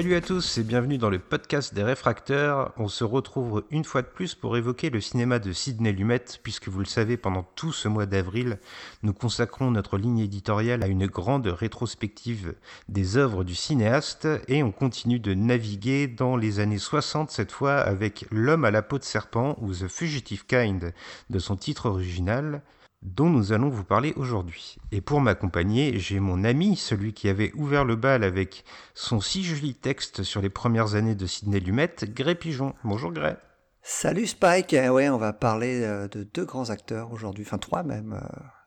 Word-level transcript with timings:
Salut 0.00 0.14
à 0.14 0.22
tous 0.22 0.56
et 0.56 0.62
bienvenue 0.62 0.96
dans 0.96 1.10
le 1.10 1.18
podcast 1.18 1.74
des 1.74 1.82
réfracteurs. 1.82 2.72
On 2.78 2.88
se 2.88 3.04
retrouve 3.04 3.64
une 3.70 3.84
fois 3.84 4.00
de 4.00 4.06
plus 4.06 4.34
pour 4.34 4.56
évoquer 4.56 4.88
le 4.88 4.98
cinéma 4.98 5.38
de 5.38 5.52
Sidney 5.52 5.92
Lumet, 5.92 6.24
puisque 6.42 6.68
vous 6.68 6.78
le 6.78 6.86
savez, 6.86 7.18
pendant 7.18 7.42
tout 7.54 7.70
ce 7.70 7.86
mois 7.86 8.06
d'avril, 8.06 8.60
nous 9.02 9.12
consacrons 9.12 9.70
notre 9.70 9.98
ligne 9.98 10.20
éditoriale 10.20 10.82
à 10.82 10.86
une 10.86 11.06
grande 11.06 11.48
rétrospective 11.48 12.54
des 12.88 13.18
œuvres 13.18 13.44
du 13.44 13.54
cinéaste 13.54 14.26
et 14.48 14.62
on 14.62 14.72
continue 14.72 15.20
de 15.20 15.34
naviguer 15.34 16.06
dans 16.06 16.34
les 16.34 16.60
années 16.60 16.78
60 16.78 17.30
cette 17.30 17.52
fois 17.52 17.74
avec 17.74 18.24
L'homme 18.30 18.64
à 18.64 18.70
la 18.70 18.80
peau 18.80 18.98
de 18.98 19.04
serpent 19.04 19.54
ou 19.60 19.70
The 19.74 19.86
Fugitive 19.86 20.46
Kind 20.46 20.94
de 21.28 21.38
son 21.38 21.56
titre 21.56 21.90
original 21.90 22.62
dont 23.02 23.30
nous 23.30 23.52
allons 23.52 23.70
vous 23.70 23.84
parler 23.84 24.12
aujourd'hui. 24.16 24.76
Et 24.92 25.00
pour 25.00 25.20
m'accompagner, 25.20 25.98
j'ai 25.98 26.20
mon 26.20 26.44
ami, 26.44 26.76
celui 26.76 27.12
qui 27.12 27.28
avait 27.28 27.52
ouvert 27.54 27.84
le 27.84 27.96
bal 27.96 28.24
avec 28.24 28.64
son 28.94 29.20
si 29.20 29.42
joli 29.42 29.74
texte 29.74 30.22
sur 30.22 30.42
les 30.42 30.50
premières 30.50 30.94
années 30.94 31.14
de 31.14 31.26
Sidney 31.26 31.60
Lumet, 31.60 31.94
Gré 32.02 32.34
Pigeon. 32.34 32.74
Bonjour 32.84 33.12
Gré. 33.12 33.36
Salut 33.82 34.26
Spike, 34.26 34.74
eh 34.74 34.88
on 34.88 35.16
va 35.16 35.32
parler 35.32 35.82
euh, 35.82 36.06
de 36.08 36.22
deux 36.22 36.44
grands 36.44 36.68
acteurs 36.68 37.12
aujourd'hui, 37.12 37.44
enfin 37.46 37.56
trois 37.56 37.82
même, 37.82 38.20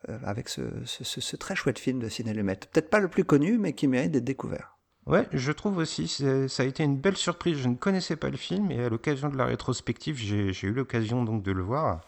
euh, 0.09 0.17
avec 0.25 0.49
ce, 0.49 0.61
ce, 0.85 1.03
ce, 1.03 1.35
très 1.35 1.55
chouette 1.55 1.77
film 1.77 1.99
de 1.99 2.09
Sidney 2.09 2.33
Lumet. 2.33 2.55
Peut-être 2.55 2.89
pas 2.89 2.99
le 2.99 3.07
plus 3.07 3.23
connu, 3.23 3.59
mais 3.59 3.73
qui 3.73 3.87
mérite 3.87 4.11
d'être 4.11 4.23
découvert. 4.23 4.75
Ouais, 5.05 5.27
je 5.33 5.51
trouve 5.51 5.77
aussi, 5.77 6.07
ça 6.07 6.63
a 6.63 6.65
été 6.65 6.83
une 6.83 6.95
belle 6.95 7.17
surprise. 7.17 7.57
Je 7.57 7.67
ne 7.67 7.75
connaissais 7.75 8.15
pas 8.15 8.29
le 8.29 8.37
film 8.37 8.71
et 8.71 8.85
à 8.85 8.89
l'occasion 8.89 9.27
de 9.27 9.37
la 9.37 9.45
rétrospective, 9.45 10.15
j'ai 10.17 10.67
eu 10.67 10.71
l'occasion 10.71 11.23
donc 11.25 11.43
de 11.43 11.51
le 11.51 11.61
voir. 11.61 11.99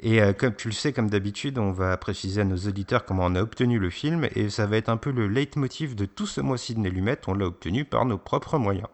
Et 0.00 0.22
euh, 0.22 0.32
comme 0.32 0.54
tu 0.54 0.68
le 0.68 0.74
sais, 0.74 0.94
comme 0.94 1.10
d'habitude, 1.10 1.58
on 1.58 1.72
va 1.72 1.94
préciser 1.98 2.40
à 2.40 2.44
nos 2.44 2.56
auditeurs 2.56 3.04
comment 3.04 3.26
on 3.26 3.34
a 3.34 3.42
obtenu 3.42 3.78
le 3.78 3.90
film 3.90 4.28
et 4.34 4.48
ça 4.48 4.64
va 4.64 4.78
être 4.78 4.88
un 4.88 4.96
peu 4.96 5.10
le 5.10 5.28
leitmotiv 5.28 5.94
de 5.94 6.06
tout 6.06 6.26
ce 6.26 6.40
mois-ci 6.40 6.74
de 6.74 6.80
Nélumet. 6.80 7.18
On 7.26 7.34
l'a 7.34 7.46
obtenu 7.46 7.84
par 7.84 8.06
nos 8.06 8.18
propres 8.18 8.56
moyens. 8.56 8.88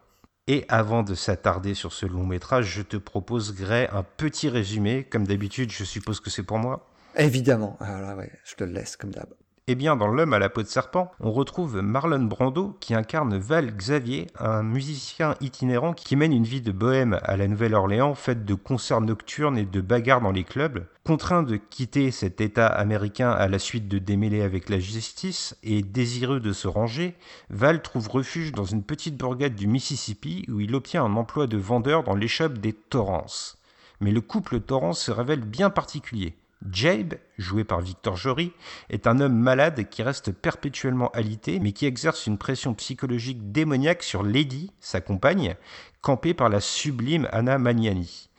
Et 0.47 0.65
avant 0.67 1.01
de 1.01 1.15
s'attarder 1.15 1.73
sur 1.73 1.93
ce 1.93 2.05
long 2.05 2.25
métrage, 2.25 2.65
je 2.65 2.81
te 2.81 2.97
propose, 2.97 3.55
Gray, 3.55 3.87
un 3.91 4.03
petit 4.03 4.49
résumé. 4.49 5.03
Comme 5.03 5.25
d'habitude, 5.25 5.71
je 5.71 5.83
suppose 5.83 6.19
que 6.19 6.29
c'est 6.29 6.43
pour 6.43 6.59
moi. 6.59 6.87
Évidemment. 7.15 7.77
Alors 7.79 8.17
ouais, 8.17 8.31
je 8.43 8.55
te 8.55 8.63
le 8.63 8.73
laisse 8.73 8.97
comme 8.97 9.11
d'hab. 9.11 9.29
Eh 9.67 9.73
bien, 9.73 9.95
dans 9.95 10.05
L'homme 10.05 10.33
à 10.33 10.37
la 10.37 10.49
peau 10.49 10.61
de 10.61 10.67
serpent, 10.67 11.11
on 11.19 11.31
retrouve 11.31 11.81
Marlon 11.81 12.25
Brando 12.25 12.77
qui 12.79 12.93
incarne 12.93 13.35
Val 13.35 13.75
Xavier, 13.75 14.27
un 14.37 14.61
musicien 14.61 15.33
itinérant 15.41 15.93
qui 15.93 16.15
mène 16.15 16.33
une 16.33 16.43
vie 16.43 16.61
de 16.61 16.71
bohème 16.71 17.19
à 17.23 17.35
la 17.35 17.47
Nouvelle-Orléans 17.47 18.13
faite 18.13 18.45
de 18.45 18.53
concerts 18.53 19.01
nocturnes 19.01 19.57
et 19.57 19.65
de 19.65 19.81
bagarres 19.81 20.21
dans 20.21 20.31
les 20.31 20.43
clubs. 20.43 20.85
Contraint 21.03 21.41
de 21.41 21.55
quitter 21.55 22.11
cet 22.11 22.41
État 22.41 22.67
américain 22.67 23.31
à 23.31 23.47
la 23.47 23.57
suite 23.57 23.87
de 23.87 23.97
démêlés 23.97 24.43
avec 24.43 24.69
la 24.69 24.77
justice 24.77 25.57
et 25.63 25.81
désireux 25.81 26.39
de 26.39 26.53
se 26.53 26.67
ranger, 26.67 27.15
Val 27.49 27.81
trouve 27.81 28.07
refuge 28.07 28.51
dans 28.51 28.65
une 28.65 28.83
petite 28.83 29.17
bourgade 29.17 29.55
du 29.55 29.65
Mississippi 29.65 30.45
où 30.47 30.59
il 30.59 30.75
obtient 30.75 31.03
un 31.03 31.15
emploi 31.15 31.47
de 31.47 31.57
vendeur 31.57 32.03
dans 32.03 32.15
l'échoppe 32.15 32.59
des 32.59 32.73
Torrance. 32.73 33.57
Mais 33.99 34.11
le 34.11 34.21
couple 34.21 34.59
Torrance 34.59 35.01
se 35.01 35.11
révèle 35.11 35.41
bien 35.41 35.71
particulier. 35.71 36.35
Jabe, 36.71 37.15
joué 37.37 37.63
par 37.63 37.81
Victor 37.81 38.15
Jory, 38.15 38.53
est 38.89 39.07
un 39.07 39.19
homme 39.19 39.37
malade 39.37 39.87
qui 39.89 40.03
reste 40.03 40.31
perpétuellement 40.31 41.09
alité, 41.09 41.59
mais 41.59 41.73
qui 41.73 41.85
exerce 41.85 42.27
une 42.27 42.37
pression 42.37 42.73
psychologique 42.73 43.51
démoniaque 43.51 44.03
sur 44.03 44.23
Lady, 44.23 44.71
sa 44.79 45.01
compagne, 45.01 45.55
campée 46.01 46.33
par 46.33 46.49
la 46.49 46.61
sublime 46.61 47.27
Anna 47.31 47.57
Magnani. 47.57 48.29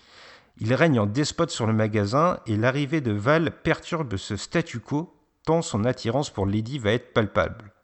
Il 0.58 0.72
règne 0.72 1.00
en 1.00 1.06
despote 1.06 1.50
sur 1.50 1.66
le 1.66 1.74
magasin 1.74 2.40
et 2.46 2.56
l'arrivée 2.56 3.02
de 3.02 3.12
Val 3.12 3.50
perturbe 3.62 4.16
ce 4.16 4.36
statu 4.36 4.80
quo, 4.80 5.14
tant 5.44 5.60
son 5.62 5.84
attirance 5.84 6.30
pour 6.30 6.46
Lady 6.46 6.78
va 6.78 6.92
être 6.92 7.12
palpable. 7.12 7.75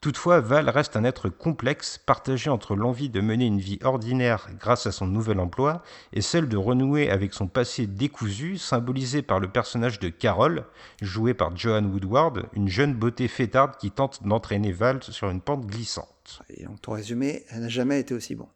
Toutefois, 0.00 0.40
Val 0.40 0.68
reste 0.68 0.96
un 0.96 1.04
être 1.04 1.28
complexe, 1.28 1.98
partagé 1.98 2.50
entre 2.50 2.76
l'envie 2.76 3.08
de 3.08 3.20
mener 3.20 3.46
une 3.46 3.58
vie 3.58 3.78
ordinaire 3.82 4.48
grâce 4.60 4.86
à 4.86 4.92
son 4.92 5.06
nouvel 5.06 5.40
emploi 5.40 5.82
et 6.12 6.20
celle 6.20 6.48
de 6.48 6.56
renouer 6.56 7.10
avec 7.10 7.32
son 7.32 7.48
passé 7.48 7.86
décousu, 7.86 8.58
symbolisé 8.58 9.22
par 9.22 9.40
le 9.40 9.48
personnage 9.48 9.98
de 9.98 10.08
Carol, 10.08 10.64
joué 11.00 11.34
par 11.34 11.56
Joan 11.56 11.86
Woodward, 11.86 12.46
une 12.52 12.68
jeune 12.68 12.94
beauté 12.94 13.26
fêtarde 13.26 13.76
qui 13.78 13.90
tente 13.90 14.22
d'entraîner 14.22 14.70
Val 14.70 15.02
sur 15.02 15.30
une 15.30 15.40
pente 15.40 15.66
glissante. 15.66 16.42
Et 16.50 16.64
donc, 16.64 16.80
ton 16.82 16.92
résumé, 16.92 17.44
elle 17.50 17.62
n'a 17.62 17.68
jamais 17.68 17.98
été 17.98 18.14
aussi 18.14 18.34
bon. 18.34 18.48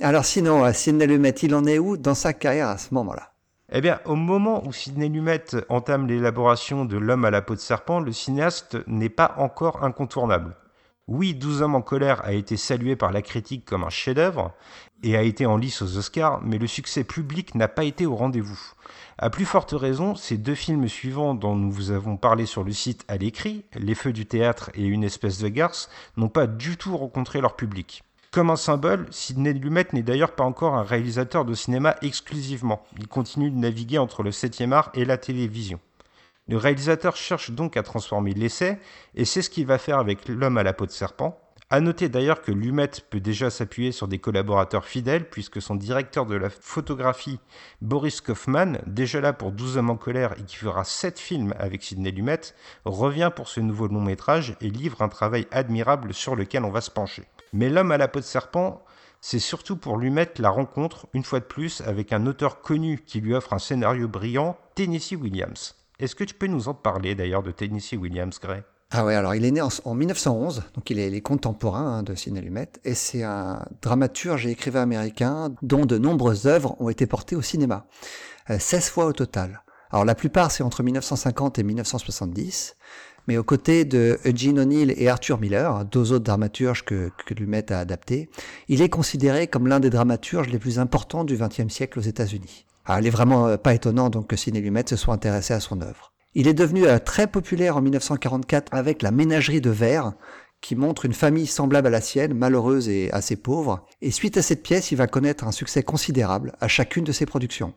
Alors 0.00 0.24
sinon, 0.24 0.64
euh, 0.64 0.72
Sidney 0.72 1.06
Lumet, 1.06 1.30
il 1.42 1.54
en 1.54 1.64
est 1.64 1.78
où 1.78 1.96
dans 1.96 2.14
sa 2.14 2.32
carrière 2.32 2.68
à 2.68 2.78
ce 2.78 2.92
moment-là? 2.94 3.32
Eh 3.70 3.80
bien, 3.80 4.00
au 4.04 4.14
moment 4.14 4.66
où 4.66 4.72
Sidney 4.72 5.08
Lumet 5.08 5.44
entame 5.68 6.06
l'élaboration 6.06 6.84
de 6.84 6.96
L'homme 6.96 7.24
à 7.24 7.30
la 7.30 7.42
peau 7.42 7.54
de 7.54 7.60
serpent, 7.60 8.00
le 8.00 8.12
cinéaste 8.12 8.78
n'est 8.86 9.08
pas 9.08 9.34
encore 9.38 9.84
incontournable. 9.84 10.56
Oui, 11.08 11.32
12 11.32 11.62
hommes 11.62 11.74
en 11.74 11.80
colère 11.80 12.22
a 12.26 12.34
été 12.34 12.58
salué 12.58 12.94
par 12.94 13.12
la 13.12 13.22
critique 13.22 13.64
comme 13.64 13.82
un 13.82 13.88
chef-d'œuvre 13.88 14.52
et 15.02 15.16
a 15.16 15.22
été 15.22 15.46
en 15.46 15.56
lice 15.56 15.80
aux 15.80 15.96
Oscars, 15.96 16.42
mais 16.42 16.58
le 16.58 16.66
succès 16.66 17.02
public 17.02 17.54
n'a 17.54 17.66
pas 17.66 17.84
été 17.84 18.04
au 18.04 18.14
rendez-vous. 18.14 18.60
À 19.16 19.30
plus 19.30 19.46
forte 19.46 19.72
raison, 19.72 20.14
ces 20.14 20.36
deux 20.36 20.54
films 20.54 20.86
suivants 20.86 21.34
dont 21.34 21.56
nous 21.56 21.70
vous 21.70 21.92
avons 21.92 22.18
parlé 22.18 22.44
sur 22.44 22.62
le 22.62 22.72
site 22.72 23.06
à 23.08 23.16
l'écrit, 23.16 23.64
Les 23.74 23.94
Feux 23.94 24.12
du 24.12 24.26
théâtre 24.26 24.70
et 24.74 24.84
Une 24.84 25.02
espèce 25.02 25.38
de 25.38 25.48
garce, 25.48 25.88
n'ont 26.18 26.28
pas 26.28 26.46
du 26.46 26.76
tout 26.76 26.94
rencontré 26.94 27.40
leur 27.40 27.56
public. 27.56 28.04
Comme 28.30 28.50
un 28.50 28.56
symbole, 28.56 29.06
Sidney 29.10 29.54
Lumet 29.54 29.86
n'est 29.94 30.02
d'ailleurs 30.02 30.34
pas 30.34 30.44
encore 30.44 30.74
un 30.74 30.82
réalisateur 30.82 31.46
de 31.46 31.54
cinéma 31.54 31.96
exclusivement. 32.02 32.84
Il 32.98 33.08
continue 33.08 33.50
de 33.50 33.56
naviguer 33.56 33.96
entre 33.96 34.22
le 34.22 34.30
7e 34.30 34.72
art 34.72 34.90
et 34.92 35.06
la 35.06 35.16
télévision. 35.16 35.80
Le 36.48 36.56
réalisateur 36.56 37.14
cherche 37.14 37.50
donc 37.50 37.76
à 37.76 37.82
transformer 37.82 38.32
l'essai, 38.32 38.78
et 39.14 39.26
c'est 39.26 39.42
ce 39.42 39.50
qu'il 39.50 39.66
va 39.66 39.76
faire 39.76 39.98
avec 39.98 40.26
L'homme 40.28 40.56
à 40.56 40.62
la 40.62 40.72
peau 40.72 40.86
de 40.86 40.90
serpent. 40.90 41.38
À 41.68 41.80
noter 41.80 42.08
d'ailleurs 42.08 42.40
que 42.40 42.50
Lumet 42.50 42.90
peut 43.10 43.20
déjà 43.20 43.50
s'appuyer 43.50 43.92
sur 43.92 44.08
des 44.08 44.18
collaborateurs 44.18 44.86
fidèles, 44.86 45.28
puisque 45.28 45.60
son 45.60 45.74
directeur 45.74 46.24
de 46.24 46.34
la 46.34 46.48
photographie, 46.48 47.38
Boris 47.82 48.22
Kaufman, 48.22 48.78
déjà 48.86 49.20
là 49.20 49.34
pour 49.34 49.52
12 49.52 49.76
hommes 49.76 49.90
en 49.90 49.96
colère 49.96 50.32
et 50.38 50.44
qui 50.44 50.56
fera 50.56 50.84
7 50.84 51.18
films 51.18 51.52
avec 51.58 51.82
Sidney 51.82 52.10
Lumet, 52.10 52.40
revient 52.86 53.30
pour 53.36 53.48
ce 53.48 53.60
nouveau 53.60 53.86
long 53.86 54.00
métrage 54.00 54.56
et 54.62 54.70
livre 54.70 55.02
un 55.02 55.10
travail 55.10 55.46
admirable 55.50 56.14
sur 56.14 56.34
lequel 56.34 56.64
on 56.64 56.70
va 56.70 56.80
se 56.80 56.90
pencher. 56.90 57.24
Mais 57.52 57.68
L'homme 57.68 57.92
à 57.92 57.98
la 57.98 58.08
peau 58.08 58.20
de 58.20 58.24
serpent, 58.24 58.82
c'est 59.20 59.38
surtout 59.38 59.76
pour 59.76 59.98
Lumet 59.98 60.30
la 60.38 60.48
rencontre, 60.48 61.06
une 61.12 61.24
fois 61.24 61.40
de 61.40 61.44
plus, 61.44 61.82
avec 61.82 62.14
un 62.14 62.24
auteur 62.24 62.62
connu 62.62 63.02
qui 63.04 63.20
lui 63.20 63.34
offre 63.34 63.52
un 63.52 63.58
scénario 63.58 64.08
brillant, 64.08 64.56
Tennessee 64.74 65.16
Williams. 65.20 65.77
Est-ce 66.00 66.14
que 66.14 66.22
tu 66.22 66.34
peux 66.34 66.46
nous 66.46 66.68
en 66.68 66.74
parler 66.74 67.16
d'ailleurs 67.16 67.42
de 67.42 67.50
Tennessee 67.50 67.94
Williams 67.94 68.38
Gray? 68.40 68.62
Ah 68.92 69.04
ouais, 69.04 69.16
alors 69.16 69.34
il 69.34 69.44
est 69.44 69.50
né 69.50 69.60
en, 69.60 69.94
1911, 69.94 70.62
donc 70.74 70.88
il 70.90 71.00
est, 71.00 71.20
contemporain 71.20 71.98
hein, 71.98 72.02
de 72.04 72.14
Sidney 72.14 72.40
Lumet, 72.40 72.68
et 72.84 72.94
c'est 72.94 73.24
un 73.24 73.66
dramaturge 73.82 74.46
et 74.46 74.52
écrivain 74.52 74.82
américain 74.82 75.52
dont 75.60 75.86
de 75.86 75.98
nombreuses 75.98 76.46
œuvres 76.46 76.76
ont 76.80 76.88
été 76.88 77.06
portées 77.06 77.34
au 77.34 77.42
cinéma, 77.42 77.88
16 78.48 78.74
euh, 78.74 78.90
fois 78.90 79.06
au 79.06 79.12
total. 79.12 79.64
Alors 79.90 80.04
la 80.04 80.14
plupart 80.14 80.52
c'est 80.52 80.62
entre 80.62 80.84
1950 80.84 81.58
et 81.58 81.64
1970, 81.64 82.76
mais 83.26 83.36
aux 83.36 83.44
côtés 83.44 83.84
de 83.84 84.20
Eugene 84.24 84.60
O'Neill 84.60 84.94
et 84.96 85.08
Arthur 85.08 85.40
Miller, 85.40 85.84
deux 85.84 86.12
autres 86.12 86.24
dramaturges 86.24 86.84
que, 86.84 87.10
que 87.26 87.34
Lumet 87.34 87.72
a 87.72 87.80
adaptés, 87.80 88.30
il 88.68 88.82
est 88.82 88.88
considéré 88.88 89.48
comme 89.48 89.66
l'un 89.66 89.80
des 89.80 89.90
dramaturges 89.90 90.48
les 90.48 90.60
plus 90.60 90.78
importants 90.78 91.24
du 91.24 91.36
XXe 91.36 91.68
siècle 91.68 91.98
aux 91.98 92.02
États-Unis. 92.02 92.67
Alors, 92.88 93.00
il 93.00 93.06
est 93.06 93.10
vraiment 93.10 93.46
euh, 93.46 93.56
pas 93.58 93.74
étonnant 93.74 94.08
donc 94.08 94.28
que 94.28 94.36
Sidney 94.36 94.62
Lumet 94.62 94.84
se 94.88 94.96
soit 94.96 95.12
intéressé 95.12 95.52
à 95.52 95.60
son 95.60 95.82
œuvre. 95.82 96.14
Il 96.34 96.48
est 96.48 96.54
devenu 96.54 96.86
euh, 96.86 96.98
très 96.98 97.26
populaire 97.26 97.76
en 97.76 97.82
1944 97.82 98.72
avec 98.72 99.02
La 99.02 99.10
Ménagerie 99.10 99.60
de 99.60 99.68
verre, 99.68 100.14
qui 100.62 100.74
montre 100.74 101.04
une 101.04 101.12
famille 101.12 101.46
semblable 101.46 101.86
à 101.86 101.90
la 101.90 102.00
sienne, 102.00 102.32
malheureuse 102.32 102.88
et 102.88 103.10
assez 103.12 103.36
pauvre. 103.36 103.86
Et 104.00 104.10
suite 104.10 104.38
à 104.38 104.42
cette 104.42 104.62
pièce, 104.62 104.90
il 104.90 104.96
va 104.96 105.06
connaître 105.06 105.46
un 105.46 105.52
succès 105.52 105.82
considérable 105.82 106.56
à 106.60 106.66
chacune 106.66 107.04
de 107.04 107.12
ses 107.12 107.26
productions. 107.26 107.74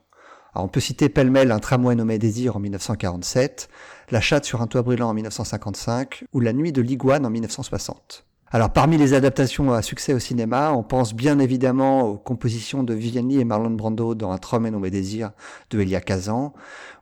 On 0.56 0.70
peut 0.70 0.80
citer 0.80 1.10
pêle-mêle 1.10 1.52
Un 1.52 1.60
tramway 1.60 1.96
nommé 1.96 2.18
Désir 2.18 2.56
en 2.56 2.60
1947, 2.60 3.70
La 4.12 4.22
chatte 4.22 4.46
sur 4.46 4.62
un 4.62 4.68
toit 4.68 4.82
brûlant 4.82 5.10
en 5.10 5.14
1955 5.14 6.24
ou 6.32 6.40
La 6.40 6.54
nuit 6.54 6.72
de 6.72 6.82
l'iguane 6.82 7.26
en 7.26 7.30
1960. 7.30 8.26
Alors 8.54 8.74
parmi 8.74 8.98
les 8.98 9.14
adaptations 9.14 9.72
à 9.72 9.82
succès 9.82 10.14
au 10.14 10.20
cinéma, 10.20 10.74
on 10.74 10.84
pense 10.84 11.14
bien 11.14 11.40
évidemment 11.40 12.02
aux 12.02 12.18
compositions 12.18 12.84
de 12.84 12.94
Vivian 12.94 13.26
Lee 13.26 13.40
et 13.40 13.46
Marlon 13.46 13.72
Brando 13.72 14.14
dans 14.14 14.34
Un 14.34 14.38
Trom 14.38 14.66
et 14.66 14.72
mes 14.72 14.90
désirs 14.90 15.32
de 15.70 15.80
Elia 15.80 16.02
Kazan, 16.02 16.54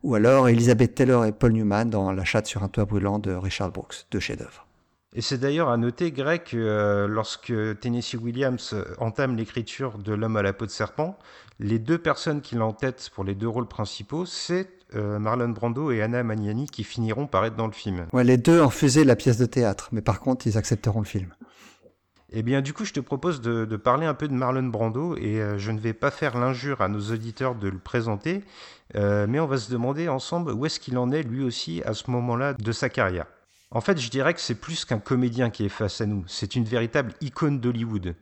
ou 0.04 0.14
alors 0.14 0.48
Elizabeth 0.48 0.94
Taylor 0.94 1.26
et 1.26 1.32
Paul 1.32 1.54
Newman 1.54 1.90
dans 1.90 2.12
La 2.12 2.24
chatte 2.24 2.46
sur 2.46 2.62
un 2.62 2.68
toit 2.68 2.86
brûlant 2.86 3.18
de 3.18 3.34
Richard 3.34 3.72
Brooks, 3.72 4.06
deux 4.12 4.20
chefs-d'œuvre. 4.20 4.69
Et 5.16 5.22
c'est 5.22 5.40
d'ailleurs 5.40 5.70
à 5.70 5.78
noter, 5.78 6.12
Greg, 6.12 6.44
que 6.44 6.58
euh, 6.58 7.08
lorsque 7.08 7.52
Tennessee 7.80 8.16
Williams 8.16 8.74
euh, 8.74 8.84
entame 9.00 9.36
l'écriture 9.36 9.98
de 9.98 10.14
L'homme 10.14 10.38
à 10.38 10.44
la 10.44 10.54
peau 10.54 10.68
de 10.68 10.72
serpent, 10.72 11.18
les 11.60 11.80
deux 11.80 11.98
personnes 11.98 12.42
qu'il 12.42 12.60
a 12.60 12.66
en 12.66 12.74
tête 12.74 13.10
pour 13.16 13.24
les 13.24 13.34
deux 13.34 13.48
rôles 13.48 13.68
principaux, 13.68 14.28
c'est 14.28 14.70
euh, 14.96 15.18
Marlon 15.18 15.50
Brando 15.50 15.90
et 15.90 16.04
Anna 16.04 16.22
Magnani 16.22 16.68
qui 16.68 16.84
finiront 16.84 17.26
par 17.26 17.44
être 17.46 17.56
dans 17.56 17.66
le 17.66 17.74
film. 17.74 18.06
Ouais, 18.14 18.24
les 18.24 18.38
deux 18.38 18.62
ont 18.62 18.70
fusé 18.70 19.04
la 19.04 19.16
pièce 19.16 19.38
de 19.38 19.48
théâtre, 19.48 19.90
mais 19.92 20.02
par 20.02 20.20
contre, 20.20 20.46
ils 20.46 20.60
accepteront 20.60 21.00
le 21.00 21.06
film. 21.06 21.34
Eh 22.32 22.44
bien, 22.44 22.62
du 22.62 22.74
coup, 22.74 22.86
je 22.86 22.94
te 22.94 23.00
propose 23.00 23.42
de, 23.42 23.66
de 23.66 23.78
parler 23.78 24.06
un 24.06 24.14
peu 24.14 24.28
de 24.28 24.34
Marlon 24.34 24.68
Brando 24.68 25.16
et 25.18 25.42
euh, 25.42 25.58
je 25.58 25.72
ne 25.72 25.80
vais 25.80 25.94
pas 25.94 26.12
faire 26.12 26.38
l'injure 26.38 26.82
à 26.82 26.88
nos 26.88 27.02
auditeurs 27.12 27.56
de 27.56 27.68
le 27.68 27.80
présenter, 27.80 28.44
mais 28.94 29.40
on 29.40 29.48
va 29.48 29.58
se 29.58 29.72
demander 29.72 30.08
ensemble 30.08 30.52
où 30.52 30.68
est-ce 30.68 30.80
qu'il 30.80 30.98
en 31.00 31.12
est 31.12 31.24
lui 31.24 31.44
aussi 31.44 31.82
à 31.86 31.96
ce 31.96 32.12
moment-là 32.12 32.54
de 32.54 32.72
sa 32.72 32.90
carrière. 32.90 33.26
En 33.72 33.82
fait, 33.82 34.00
je 34.00 34.10
dirais 34.10 34.34
que 34.34 34.42
c'est 34.42 34.56
plus 34.56 34.84
qu'un 34.84 34.98
comédien 34.98 35.52
qui 35.52 35.64
est 35.64 35.70
face 35.70 36.02
à 36.02 36.08
nous, 36.08 36.24
c'est 36.26 36.56
une 36.56 36.64
véritable 36.64 37.14
icône 37.22 37.60
d'Hollywood. 37.60 38.16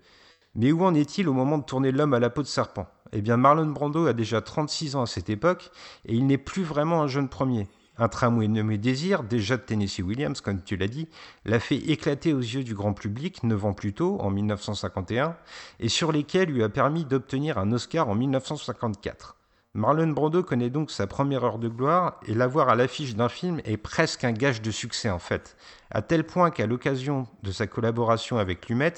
Mais 0.55 0.73
où 0.73 0.83
en 0.83 0.93
est-il 0.93 1.29
au 1.29 1.33
moment 1.33 1.57
de 1.57 1.63
tourner 1.63 1.93
L'homme 1.93 2.13
à 2.13 2.19
la 2.19 2.29
peau 2.29 2.41
de 2.41 2.47
serpent? 2.47 2.87
Eh 3.13 3.21
bien, 3.21 3.37
Marlon 3.37 3.67
Brando 3.67 4.07
a 4.07 4.13
déjà 4.13 4.41
36 4.41 4.97
ans 4.97 5.03
à 5.03 5.07
cette 5.07 5.29
époque 5.29 5.71
et 6.03 6.15
il 6.15 6.27
n'est 6.27 6.37
plus 6.37 6.63
vraiment 6.63 7.01
un 7.01 7.07
jeune 7.07 7.29
premier. 7.29 7.69
Un 7.97 8.09
tramway 8.09 8.49
nommé 8.49 8.77
Désir, 8.77 9.23
déjà 9.23 9.55
de 9.55 9.61
Tennessee 9.61 10.01
Williams, 10.01 10.41
comme 10.41 10.61
tu 10.61 10.75
l'as 10.75 10.89
dit, 10.89 11.07
l'a 11.45 11.61
fait 11.61 11.77
éclater 11.77 12.33
aux 12.33 12.41
yeux 12.41 12.65
du 12.65 12.75
grand 12.75 12.93
public 12.93 13.41
neuf 13.43 13.63
ans 13.63 13.73
plus 13.73 13.93
tôt, 13.93 14.19
en 14.19 14.29
1951, 14.29 15.37
et 15.79 15.89
sur 15.89 16.11
lesquels 16.11 16.49
lui 16.49 16.61
a 16.61 16.69
permis 16.69 17.05
d'obtenir 17.05 17.57
un 17.57 17.71
Oscar 17.71 18.09
en 18.09 18.15
1954. 18.15 19.36
Marlon 19.77 20.07
Brando 20.07 20.41
connaît 20.41 20.71
donc 20.71 20.89
sa 20.89 21.05
première 21.05 21.43
heure 21.43 21.59
de 21.59 21.67
gloire, 21.67 22.19
et 22.25 22.33
l'avoir 22.33 22.67
à 22.67 22.75
l'affiche 22.75 23.15
d'un 23.15 23.29
film 23.29 23.61
est 23.63 23.77
presque 23.77 24.23
un 24.23 24.31
gage 24.31 24.63
de 24.63 24.71
succès 24.71 25.11
en 25.11 25.19
fait, 25.19 25.55
à 25.91 26.01
tel 26.01 26.23
point 26.23 26.49
qu'à 26.49 26.65
l'occasion 26.65 27.27
de 27.43 27.51
sa 27.51 27.67
collaboration 27.67 28.39
avec 28.39 28.67
Lumet, 28.69 28.95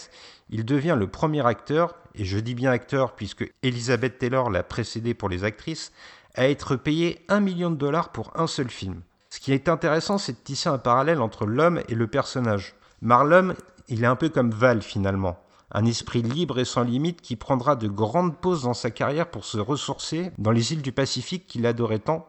il 0.50 0.64
devient 0.64 0.96
le 0.98 1.08
premier 1.08 1.46
acteur, 1.46 1.96
et 2.16 2.24
je 2.24 2.40
dis 2.40 2.56
bien 2.56 2.72
acteur 2.72 3.14
puisque 3.18 3.52
Elizabeth 3.62 4.20
Taylor 4.20 4.50
l'a 4.50 4.64
précédé 4.64 5.14
pour 5.14 5.28
les 5.28 5.44
actrices, 5.44 5.92
à 6.36 6.48
être 6.48 6.78
payé 6.78 7.26
un 7.28 7.42
million 7.42 7.72
de 7.72 7.76
dollars 7.76 8.14
pour 8.14 8.32
un 8.40 8.48
seul 8.48 8.70
film. 8.70 9.02
Ce 9.30 9.42
qui 9.42 9.52
est 9.52 9.68
intéressant, 9.68 10.18
c'est 10.18 10.32
de 10.32 10.38
tisser 10.38 10.70
un 10.70 10.78
parallèle 10.78 11.20
entre 11.20 11.46
l'homme 11.46 11.82
et 11.90 11.96
le 11.96 12.08
personnage. 12.08 12.74
Marlon, 13.02 13.54
il 13.90 14.06
est 14.06 14.08
un 14.08 14.16
peu 14.16 14.30
comme 14.30 14.52
Val 14.52 14.82
finalement, 14.82 15.44
un 15.72 15.86
esprit 15.86 16.22
libre 16.22 16.60
et 16.60 16.66
sans 16.66 16.84
limite 16.84 17.22
qui 17.22 17.36
prendra 17.36 17.76
de 17.76 17.88
grandes 17.88 18.38
pauses 18.38 18.64
dans 18.64 18.74
sa 18.74 18.92
carrière 18.92 19.30
pour 19.30 19.46
se 19.46 19.58
ressourcer 19.58 20.32
dans 20.38 20.52
les 20.52 20.74
îles 20.74 20.82
du 20.82 20.92
Pacifique 20.92 21.48
qu'il 21.48 21.66
adorait 21.66 22.00
tant, 22.00 22.28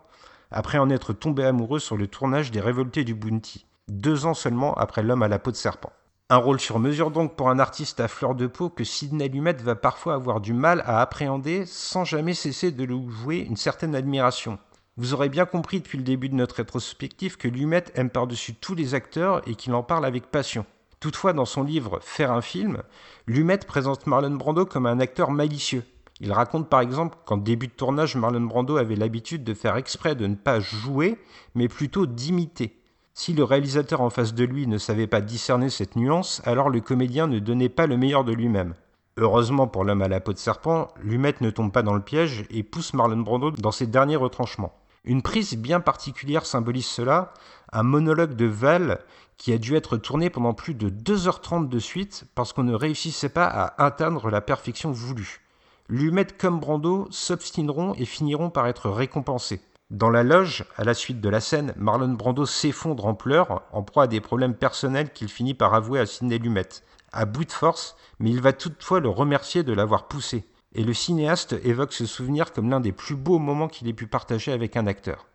après 0.50 0.78
en 0.78 0.90
être 0.90 1.12
tombé 1.12 1.44
amoureux 1.44 1.78
sur 1.78 1.96
le 1.96 2.06
tournage 2.06 2.50
des 2.50 2.60
Révoltés 2.60 3.04
du 3.04 3.14
Bounty, 3.14 3.66
deux 3.88 4.26
ans 4.26 4.34
seulement 4.34 4.75
après 4.75 5.02
L'homme 5.02 5.22
à 5.22 5.28
la 5.28 5.38
peau 5.38 5.50
de 5.50 5.56
serpent. 5.56 5.92
Un 6.32 6.37
rôle 6.37 6.60
sur 6.60 6.78
mesure 6.78 7.10
donc 7.10 7.34
pour 7.34 7.50
un 7.50 7.58
artiste 7.58 7.98
à 7.98 8.06
fleur 8.06 8.37
de 8.37 8.46
peau 8.46 8.69
que 8.69 8.84
Sidney 8.84 9.28
Lumet 9.28 9.54
va 9.54 9.75
parfois 9.75 10.14
avoir 10.14 10.40
du 10.40 10.52
mal 10.52 10.81
à 10.87 11.00
appréhender 11.00 11.66
sans 11.66 12.04
jamais 12.04 12.34
cesser 12.34 12.70
de 12.70 12.84
lui 12.84 13.02
jouer 13.08 13.38
une 13.38 13.56
certaine 13.56 13.96
admiration. 13.96 14.58
Vous 14.96 15.14
aurez 15.14 15.28
bien 15.28 15.44
compris 15.44 15.81
depuis 15.81 15.98
le 15.98 16.04
début 16.04 16.28
de 16.28 16.34
notre 16.34 16.56
rétrospective 16.56 17.37
que 17.37 17.48
Lumet 17.48 17.84
aime 17.94 18.10
par-dessus 18.10 18.54
tous 18.54 18.75
les 18.75 18.94
acteurs 18.94 19.42
et 19.48 19.54
qu'il 19.54 19.75
en 19.75 19.82
parle 19.82 20.04
avec 20.04 20.31
passion. 20.31 20.66
Toutefois, 21.00 21.32
dans 21.32 21.47
son 21.47 21.62
livre 21.62 21.99
Faire 22.02 22.31
un 22.31 22.43
film, 22.43 22.82
Lumet 23.26 23.56
présente 23.56 24.06
Marlon 24.06 24.35
Brando 24.35 24.67
comme 24.67 24.85
un 24.85 25.00
acteur 25.00 25.31
malicieux. 25.31 25.82
Il 26.20 26.31
raconte 26.31 26.69
par 26.69 26.82
exemple 26.82 27.17
qu'en 27.25 27.38
début 27.38 27.69
de 27.69 27.73
tournage, 27.73 28.17
Marlon 28.17 28.43
Brando 28.43 28.76
avait 28.76 28.97
l'habitude 28.97 29.43
de 29.43 29.55
faire 29.55 29.79
exprès 29.79 30.14
de 30.14 30.26
ne 30.26 30.35
pas 30.35 30.61
jouer, 30.61 31.17
mais 31.55 31.69
plutôt 31.69 32.05
d'imiter. 32.05 32.76
Si 33.14 33.32
le 33.32 33.44
réalisateur 33.44 34.02
en 34.02 34.11
face 34.11 34.35
de 34.35 34.44
lui 34.44 34.67
ne 34.67 34.76
savait 34.76 35.06
pas 35.06 35.23
discerner 35.23 35.70
cette 35.70 35.97
nuance, 35.97 36.43
alors 36.44 36.69
le 36.69 36.82
comédien 36.82 37.26
ne 37.26 37.38
donnait 37.38 37.70
pas 37.70 37.87
le 37.87 37.97
meilleur 37.97 38.25
de 38.25 38.35
lui-même. 38.35 38.75
Heureusement 39.17 39.67
pour 39.67 39.85
l'homme 39.85 40.02
à 40.02 40.08
la 40.08 40.20
peau 40.20 40.35
de 40.35 40.38
serpent, 40.38 40.88
Lumet 41.02 41.35
ne 41.41 41.49
tombe 41.49 41.73
pas 41.73 41.82
dans 41.82 41.94
le 41.94 42.02
piège 42.02 42.44
et 42.50 42.62
pousse 42.62 42.93
Marlon 42.93 43.23
Brando 43.23 43.52
dans 43.52 43.73
ses 43.73 43.87
derniers 43.87 44.17
retranchements. 44.17 44.79
Une 45.05 45.23
prise 45.23 45.56
bien 45.56 45.81
particulière 45.81 46.44
symbolise 46.44 46.87
cela, 46.87 47.32
un 47.73 47.82
monologue 47.82 48.35
de 48.35 48.44
Val 48.44 49.00
qui 49.38 49.52
a 49.55 49.58
dû 49.58 49.75
être 49.75 49.97
tourné 49.97 50.29
pendant 50.29 50.52
plus 50.52 50.75
de 50.75 50.91
2h30 50.91 51.69
de 51.69 51.79
suite 51.79 52.25
parce 52.35 52.52
qu'on 52.52 52.64
ne 52.64 52.75
réussissait 52.75 53.31
pas 53.31 53.47
à 53.47 53.82
atteindre 53.82 54.29
la 54.29 54.43
perfection 54.43 54.93
voulue. 54.93 55.41
Lumet 55.88 56.26
comme 56.26 56.61
Brando 56.61 57.08
s'obstineront 57.11 57.94
et 57.94 58.05
finiront 58.05 58.50
par 58.50 58.67
être 58.67 58.91
récompensés. 58.91 59.62
Dans 59.91 60.11
la 60.11 60.23
loge, 60.23 60.67
à 60.76 60.85
la 60.85 60.93
suite 60.93 61.23
de 61.23 61.29
la 61.31 61.41
scène, 61.41 61.73
Marlon 61.76 62.12
Brando 62.12 62.44
s'effondre 62.44 63.06
en 63.06 63.14
pleurs, 63.14 63.62
en 63.73 63.82
proie 63.82 64.05
à 64.05 64.06
des 64.06 64.20
problèmes 64.20 64.55
personnels 64.55 65.12
qu'il 65.12 65.29
finit 65.29 65.55
par 65.55 65.73
avouer 65.73 65.99
à 65.99 66.06
Sidney 66.06 66.38
Lumet. 66.38 66.69
À 67.11 67.25
bout 67.25 67.47
de 67.47 67.52
force, 67.52 67.97
mais 68.19 68.31
il 68.31 68.41
va 68.43 68.52
toutefois 68.52 69.00
le 69.00 69.08
remercier 69.08 69.62
de 69.62 69.73
l'avoir 69.73 70.06
poussé. 70.06 70.44
Et 70.75 70.84
le 70.84 70.94
cinéaste 70.94 71.56
évoque 71.64 71.93
ce 71.93 72.06
souvenir 72.06 72.52
comme 72.52 72.70
l'un 72.70 72.81
des 72.81 72.93
plus 72.93 73.17
beaux 73.17 73.38
moments 73.38 73.69
qu'il 73.69 73.88
ait 73.88 73.93
pu 73.93 74.06
partager 74.06 74.52
avec 74.52 74.76
un 74.76 74.87
acteur. 74.87 75.26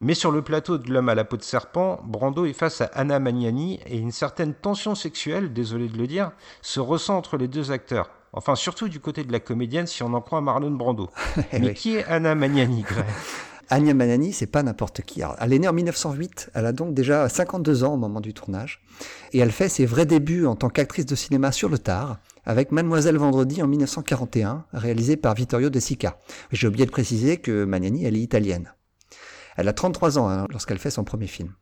Mais 0.00 0.14
sur 0.14 0.32
le 0.32 0.42
plateau 0.42 0.78
de 0.78 0.92
L'homme 0.92 1.08
à 1.08 1.14
la 1.14 1.24
peau 1.24 1.36
de 1.36 1.42
serpent, 1.42 2.00
Brando 2.04 2.44
est 2.44 2.52
face 2.52 2.80
à 2.80 2.86
Anna 2.92 3.20
Magnani 3.20 3.80
et 3.86 3.98
une 3.98 4.10
certaine 4.10 4.52
tension 4.52 4.94
sexuelle, 4.94 5.52
désolé 5.52 5.88
de 5.88 5.96
le 5.96 6.06
dire, 6.06 6.32
se 6.60 6.80
ressent 6.80 7.16
entre 7.16 7.36
les 7.36 7.48
deux 7.48 7.70
acteurs. 7.70 8.10
Enfin, 8.32 8.54
surtout 8.54 8.88
du 8.88 8.98
côté 8.98 9.24
de 9.24 9.32
la 9.32 9.40
comédienne 9.40 9.86
si 9.86 10.02
on 10.02 10.12
en 10.12 10.20
croit 10.20 10.40
Marlon 10.40 10.72
Brando. 10.72 11.08
Mais 11.52 11.68
oui. 11.68 11.74
qui 11.74 11.96
est 11.96 12.04
Anna 12.04 12.34
Magnani, 12.34 12.82
Greg? 12.82 13.04
Anya 13.72 13.94
Manani, 13.94 14.34
c'est 14.34 14.48
pas 14.48 14.62
n'importe 14.62 15.00
qui. 15.00 15.22
Alors, 15.22 15.36
elle 15.40 15.54
est 15.54 15.58
née 15.58 15.68
en 15.68 15.72
1908, 15.72 16.50
elle 16.52 16.66
a 16.66 16.72
donc 16.72 16.92
déjà 16.92 17.30
52 17.30 17.84
ans 17.84 17.94
au 17.94 17.96
moment 17.96 18.20
du 18.20 18.34
tournage, 18.34 18.82
et 19.32 19.38
elle 19.38 19.50
fait 19.50 19.70
ses 19.70 19.86
vrais 19.86 20.04
débuts 20.04 20.44
en 20.44 20.56
tant 20.56 20.68
qu'actrice 20.68 21.06
de 21.06 21.14
cinéma 21.14 21.52
sur 21.52 21.70
le 21.70 21.78
tard, 21.78 22.18
avec 22.44 22.72
Mademoiselle 22.72 23.16
Vendredi 23.16 23.62
en 23.62 23.66
1941, 23.66 24.64
réalisée 24.72 25.16
par 25.16 25.34
Vittorio 25.34 25.70
De 25.70 25.80
Sica. 25.80 26.18
J'ai 26.50 26.66
oublié 26.66 26.86
de 26.86 26.90
préciser 26.90 27.36
que 27.36 27.64
Magnani, 27.64 28.04
elle 28.04 28.16
est 28.16 28.20
italienne. 28.20 28.72
Elle 29.56 29.68
a 29.68 29.72
33 29.72 30.18
ans 30.18 30.28
hein, 30.28 30.46
lorsqu'elle 30.50 30.78
fait 30.78 30.90
son 30.90 31.04
premier 31.04 31.26
film. 31.26 31.52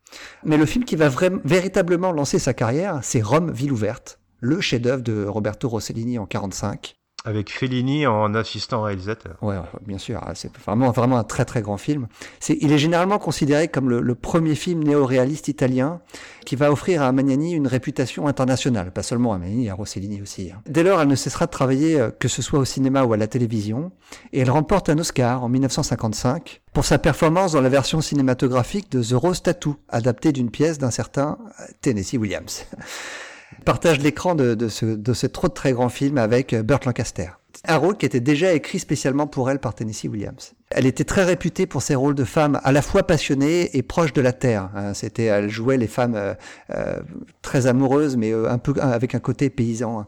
Mais 0.45 0.57
le 0.57 0.67
film 0.67 0.85
qui 0.85 0.97
va 0.97 1.11
véritablement 1.45 2.13
lancer 2.13 2.39
sa 2.39 2.55
carrière, 2.55 3.01
c'est 3.03 3.21
Rome, 3.21 3.51
ville 3.51 3.73
ouverte, 3.73 4.21
le 4.39 4.61
chef-d'œuvre 4.61 5.03
de 5.03 5.25
Roberto 5.27 5.69
Rossellini 5.69 6.19
en 6.19 6.27
45. 6.27 7.00
Avec 7.27 7.51
Fellini 7.51 8.07
en 8.07 8.35
assistant 8.35 8.83
réalisateur. 8.83 9.37
Ouais, 9.43 9.57
ouais, 9.57 9.63
bien 9.87 9.99
sûr, 9.99 10.23
hein, 10.27 10.33
c'est 10.35 10.51
vraiment 10.57 10.91
vraiment 10.91 11.19
un 11.19 11.25
très 11.25 11.45
très 11.45 11.61
grand 11.61 11.77
film. 11.77 12.07
Il 12.49 12.73
est 12.73 12.79
généralement 12.79 13.19
considéré 13.19 13.69
comme 13.69 13.91
le, 13.91 14.01
le 14.01 14.15
premier 14.15 14.55
film 14.55 14.83
néo-réaliste 14.83 15.49
italien 15.49 16.01
qui 16.47 16.57
va 16.57 16.73
offrir 16.73 17.03
à 17.03 17.13
Magnani 17.13 17.53
une 17.53 17.67
réputation 17.67 18.27
internationale, 18.27 18.91
pas 18.91 19.03
seulement 19.03 19.35
à 19.35 19.39
Magnani, 19.39 19.69
à 19.69 19.75
Rossellini 19.75 20.23
aussi. 20.23 20.51
hein. 20.51 20.63
Dès 20.67 20.83
lors, 20.83 20.99
elle 21.03 21.09
ne 21.09 21.15
cessera 21.15 21.45
de 21.45 21.51
travailler, 21.51 22.01
euh, 22.01 22.11
que 22.11 22.27
ce 22.27 22.41
soit 22.41 22.59
au 22.59 22.65
cinéma 22.65 23.05
ou 23.05 23.13
à 23.13 23.19
la 23.19 23.27
télévision, 23.27 23.93
et 24.33 24.41
elle 24.41 24.51
remporte 24.51 24.89
un 24.89 24.97
Oscar 24.99 25.45
en 25.45 25.51
1955 25.51 26.63
pour 26.73 26.87
sa 26.87 26.99
performance 26.99 27.53
dans 27.53 27.61
la 27.61 27.69
version 27.69 28.01
cinématographique 28.01 28.91
de 28.91 29.03
The 29.03 29.13
Rose 29.13 29.43
Tattoo, 29.43 29.77
adaptée 29.91 30.33
d'une 30.33 30.51
pièce 30.51 30.79
d'un 30.79 30.91
certain 30.91 31.37
euh, 31.61 31.65
Tennessee 31.83 32.15
Williams. 32.17 32.65
Partage 33.65 33.99
l'écran 34.01 34.35
de, 34.35 34.55
de, 34.55 34.69
ce, 34.69 34.85
de 34.87 35.13
très 35.49 35.73
grand 35.73 35.89
film 35.89 36.19
avec 36.19 36.53
euh, 36.53 36.63
Burt 36.63 36.85
Lancaster. 36.85 37.29
Un 37.67 37.77
rôle 37.77 37.97
qui 37.99 38.07
était 38.07 38.21
déjà 38.21 38.53
écrit 38.55 38.79
spécialement 38.79 39.27
pour 39.27 39.51
elle 39.51 39.59
par 39.59 39.75
Tennessee 39.75 40.05
Williams. 40.05 40.53
Elle 40.71 40.87
était 40.87 41.05
très 41.05 41.25
réputée 41.25 41.67
pour 41.67 41.83
ses 41.83 41.95
rôles 41.95 42.15
de 42.15 42.25
femme 42.25 42.59
à 42.63 42.73
la 42.73 42.81
fois 42.81 43.03
passionnées 43.03 43.77
et 43.77 43.83
proches 43.83 44.13
de 44.15 44.21
la 44.23 44.33
terre. 44.33 44.71
hein. 44.75 44.95
C'était, 44.95 45.25
elle 45.25 45.51
jouait 45.51 45.77
les 45.77 45.89
femmes 45.89 46.15
euh, 46.15 46.33
euh, 46.71 47.01
très 47.43 47.67
amoureuses, 47.67 48.17
mais 48.17 48.33
un 48.33 48.57
peu 48.59 48.73
avec 48.81 49.15
un 49.15 49.19
côté 49.19 49.51
paysan. 49.51 50.07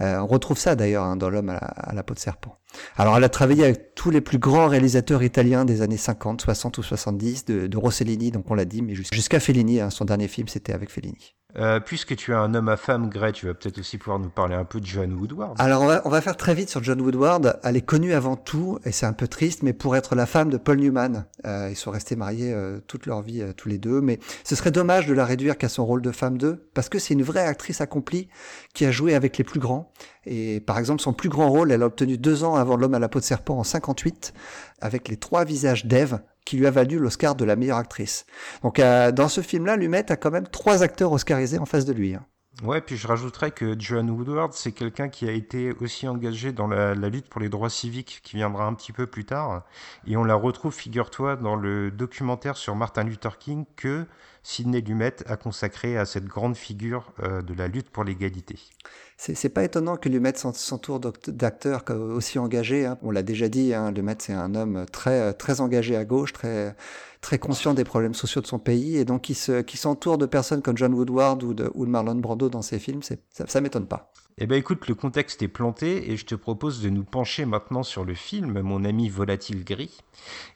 hein. 0.00 0.18
On 0.22 0.26
retrouve 0.26 0.58
ça 0.58 0.76
d'ailleurs 0.76 1.04
hein, 1.04 1.16
dans 1.16 1.30
L'homme 1.30 1.48
à 1.50 1.92
la, 1.94 2.02
peau 2.04 2.14
de 2.14 2.18
serpent. 2.20 2.56
Alors, 2.96 3.16
elle 3.16 3.24
a 3.24 3.28
travaillé 3.28 3.64
avec 3.64 3.94
tous 3.94 4.10
les 4.10 4.20
plus 4.20 4.38
grands 4.38 4.68
réalisateurs 4.68 5.22
italiens 5.22 5.64
des 5.64 5.82
années 5.82 5.96
50, 5.96 6.40
60 6.42 6.78
ou 6.78 6.82
70, 6.82 7.44
de, 7.46 7.66
de 7.66 7.76
Rossellini, 7.76 8.30
donc 8.30 8.50
on 8.50 8.54
l'a 8.54 8.64
dit, 8.64 8.80
mais 8.82 8.94
jus- 8.94 9.06
jusqu'à 9.12 9.40
Fellini. 9.40 9.80
son 9.90 10.04
dernier 10.04 10.28
film, 10.28 10.46
c'était 10.48 10.72
avec 10.72 10.90
Fellini. 10.90 11.34
Euh, 11.56 11.80
puisque 11.80 12.16
tu 12.16 12.32
es 12.32 12.34
un 12.34 12.54
homme 12.54 12.68
à 12.68 12.76
femme, 12.76 13.10
Greg, 13.10 13.34
tu 13.34 13.46
vas 13.46 13.54
peut-être 13.54 13.78
aussi 13.78 13.98
pouvoir 13.98 14.18
nous 14.18 14.30
parler 14.30 14.54
un 14.54 14.64
peu 14.64 14.80
de 14.80 14.86
Joan 14.86 15.12
Woodward. 15.12 15.56
Alors 15.58 15.82
on 15.82 15.86
va, 15.86 16.02
on 16.04 16.08
va 16.08 16.20
faire 16.20 16.36
très 16.36 16.54
vite 16.54 16.70
sur 16.70 16.82
John 16.82 17.00
Woodward. 17.00 17.60
Elle 17.62 17.76
est 17.76 17.82
connue 17.82 18.14
avant 18.14 18.36
tout, 18.36 18.78
et 18.84 18.92
c'est 18.92 19.06
un 19.06 19.12
peu 19.12 19.28
triste, 19.28 19.62
mais 19.62 19.72
pour 19.72 19.96
être 19.96 20.14
la 20.14 20.26
femme 20.26 20.50
de 20.50 20.56
Paul 20.56 20.78
Newman. 20.78 21.26
Euh, 21.44 21.68
ils 21.70 21.76
sont 21.76 21.90
restés 21.90 22.16
mariés 22.16 22.52
euh, 22.52 22.78
toute 22.86 23.06
leur 23.06 23.20
vie 23.22 23.42
euh, 23.42 23.52
tous 23.52 23.68
les 23.68 23.78
deux, 23.78 24.00
mais 24.00 24.18
ce 24.44 24.54
serait 24.54 24.70
dommage 24.70 25.06
de 25.06 25.12
la 25.12 25.24
réduire 25.24 25.58
qu'à 25.58 25.68
son 25.68 25.84
rôle 25.84 26.02
de 26.02 26.10
femme 26.10 26.38
d'eux, 26.38 26.68
parce 26.74 26.88
que 26.88 26.98
c'est 26.98 27.14
une 27.14 27.22
vraie 27.22 27.44
actrice 27.44 27.80
accomplie 27.80 28.28
qui 28.74 28.86
a 28.86 28.90
joué 28.90 29.14
avec 29.14 29.36
les 29.36 29.44
plus 29.44 29.60
grands. 29.60 29.92
Et 30.24 30.60
par 30.60 30.78
exemple, 30.78 31.02
son 31.02 31.12
plus 31.12 31.28
grand 31.28 31.50
rôle, 31.50 31.72
elle 31.72 31.82
a 31.82 31.86
obtenu 31.86 32.16
deux 32.16 32.44
ans 32.44 32.54
avant 32.54 32.76
L'homme 32.76 32.94
à 32.94 32.98
la 32.98 33.08
peau 33.08 33.20
de 33.20 33.24
serpent 33.24 33.58
en 33.58 33.64
58, 33.64 34.32
avec 34.80 35.08
les 35.08 35.16
trois 35.16 35.44
visages 35.44 35.84
d'Ève, 35.84 36.20
qui 36.44 36.56
lui 36.56 36.66
a 36.66 36.70
valu 36.70 36.98
l'Oscar 36.98 37.34
de 37.34 37.44
la 37.44 37.56
meilleure 37.56 37.78
actrice. 37.78 38.26
Donc 38.62 38.78
euh, 38.78 39.12
dans 39.12 39.28
ce 39.28 39.40
film-là, 39.40 39.76
Lumet 39.76 40.10
a 40.10 40.16
quand 40.16 40.30
même 40.30 40.46
trois 40.48 40.82
acteurs 40.82 41.12
oscarisés 41.12 41.58
en 41.58 41.66
face 41.66 41.84
de 41.84 41.92
lui. 41.92 42.14
hein. 42.14 42.24
Ouais, 42.62 42.80
puis 42.80 42.96
je 42.96 43.08
rajouterais 43.08 43.50
que 43.50 43.74
Joan 43.80 44.10
Woodward, 44.10 44.52
c'est 44.52 44.72
quelqu'un 44.72 45.08
qui 45.08 45.26
a 45.26 45.32
été 45.32 45.72
aussi 45.80 46.06
engagé 46.06 46.52
dans 46.52 46.68
la, 46.68 46.94
la, 46.94 47.08
lutte 47.08 47.28
pour 47.28 47.40
les 47.40 47.48
droits 47.48 47.70
civiques, 47.70 48.20
qui 48.22 48.36
viendra 48.36 48.66
un 48.66 48.74
petit 48.74 48.92
peu 48.92 49.06
plus 49.06 49.24
tard. 49.24 49.62
Et 50.06 50.16
on 50.16 50.22
la 50.22 50.34
retrouve, 50.34 50.72
figure-toi, 50.72 51.36
dans 51.36 51.56
le 51.56 51.90
documentaire 51.90 52.56
sur 52.56 52.76
Martin 52.76 53.04
Luther 53.04 53.38
King 53.38 53.64
que 53.74 54.06
Sidney 54.42 54.80
Lumet 54.80 55.14
a 55.26 55.36
consacré 55.36 55.96
à 55.96 56.04
cette 56.04 56.26
grande 56.26 56.56
figure 56.56 57.12
euh, 57.22 57.42
de 57.42 57.54
la 57.54 57.68
lutte 57.68 57.90
pour 57.90 58.04
l'égalité. 58.04 58.58
C'est 59.16 59.48
pas 59.50 59.62
étonnant 59.62 59.96
que 59.96 60.08
Lumet 60.08 60.32
s'entoure 60.36 60.98
d'acteurs 60.98 61.84
aussi 61.90 62.40
engagés. 62.40 62.86
Hein. 62.86 62.98
On 63.02 63.12
l'a 63.12 63.22
déjà 63.22 63.48
dit, 63.48 63.72
hein, 63.72 63.92
Lumet 63.92 64.16
c'est 64.18 64.32
un 64.32 64.56
homme 64.56 64.84
très 64.90 65.32
très 65.34 65.60
engagé 65.60 65.96
à 65.96 66.04
gauche, 66.04 66.32
très 66.32 66.74
très 67.20 67.38
conscient 67.38 67.72
des 67.72 67.84
problèmes 67.84 68.14
sociaux 68.14 68.40
de 68.40 68.48
son 68.48 68.58
pays, 68.58 68.96
et 68.96 69.04
donc 69.04 69.22
qui 69.22 69.76
s'entoure 69.76 70.18
de 70.18 70.26
personnes 70.26 70.60
comme 70.60 70.76
John 70.76 70.92
Woodward 70.92 71.42
ou 71.44 71.54
de, 71.54 71.70
ou 71.74 71.86
de 71.86 71.90
Marlon 71.90 72.16
Brando 72.16 72.48
dans 72.48 72.62
ses 72.62 72.80
films, 72.80 73.02
ça, 73.02 73.14
ça 73.46 73.60
m'étonne 73.60 73.86
pas. 73.86 74.10
Eh 74.38 74.46
ben 74.46 74.56
écoute, 74.56 74.88
le 74.88 74.94
contexte 74.94 75.42
est 75.42 75.48
planté 75.48 76.10
et 76.10 76.16
je 76.16 76.24
te 76.24 76.34
propose 76.34 76.80
de 76.80 76.88
nous 76.88 77.04
pencher 77.04 77.44
maintenant 77.44 77.82
sur 77.82 78.02
le 78.02 78.14
film, 78.14 78.62
mon 78.62 78.82
ami 78.82 79.10
volatile 79.10 79.62
gris. 79.62 80.00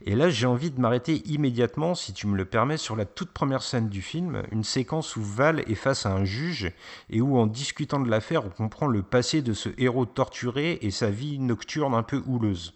Et 0.00 0.16
là, 0.16 0.30
j'ai 0.30 0.46
envie 0.46 0.70
de 0.70 0.80
m'arrêter 0.80 1.16
immédiatement, 1.28 1.94
si 1.94 2.14
tu 2.14 2.26
me 2.26 2.38
le 2.38 2.46
permets, 2.46 2.78
sur 2.78 2.96
la 2.96 3.04
toute 3.04 3.32
première 3.32 3.62
scène 3.62 3.90
du 3.90 4.00
film, 4.00 4.42
une 4.50 4.64
séquence 4.64 5.14
où 5.16 5.22
Val 5.22 5.60
est 5.60 5.74
face 5.74 6.06
à 6.06 6.14
un 6.14 6.24
juge 6.24 6.72
et 7.10 7.20
où, 7.20 7.36
en 7.36 7.46
discutant 7.46 8.00
de 8.00 8.08
l'affaire, 8.08 8.46
on 8.46 8.50
comprend 8.50 8.86
le 8.86 9.02
passé 9.02 9.42
de 9.42 9.52
ce 9.52 9.68
héros 9.76 10.06
torturé 10.06 10.78
et 10.80 10.90
sa 10.90 11.10
vie 11.10 11.38
nocturne 11.38 11.92
un 11.92 12.02
peu 12.02 12.22
houleuse. 12.26 12.72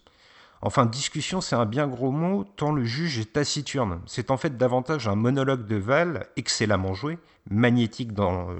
Enfin, 0.60 0.84
discussion, 0.84 1.40
c'est 1.40 1.56
un 1.56 1.64
bien 1.64 1.88
gros 1.88 2.10
mot, 2.10 2.44
tant 2.44 2.72
le 2.72 2.84
juge 2.84 3.18
est 3.18 3.32
taciturne. 3.32 4.02
C'est 4.04 4.30
en 4.30 4.36
fait 4.36 4.58
davantage 4.58 5.08
un 5.08 5.14
monologue 5.14 5.66
de 5.66 5.76
Val, 5.76 6.26
excellemment 6.36 6.92
joué, 6.92 7.18
magnétique 7.48 8.12
dans 8.12 8.50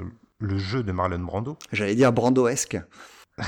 le 0.41 0.59
jeu 0.59 0.83
de 0.83 0.91
Marlon 0.91 1.21
Brando. 1.21 1.57
J'allais 1.73 1.95
dire 1.95 2.13
Brandoesque. 2.13 2.79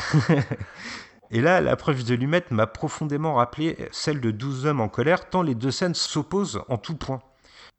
Et 1.30 1.40
là, 1.40 1.62
la 1.62 1.76
preuve 1.76 2.04
de 2.04 2.14
Lumet 2.14 2.44
m'a 2.50 2.66
profondément 2.66 3.34
rappelé 3.34 3.76
celle 3.90 4.20
de 4.20 4.30
12 4.30 4.66
hommes 4.66 4.82
en 4.82 4.88
colère, 4.88 5.30
tant 5.30 5.42
les 5.42 5.54
deux 5.54 5.70
scènes 5.70 5.94
s'opposent 5.94 6.62
en 6.68 6.76
tout 6.76 6.94
point. 6.94 7.22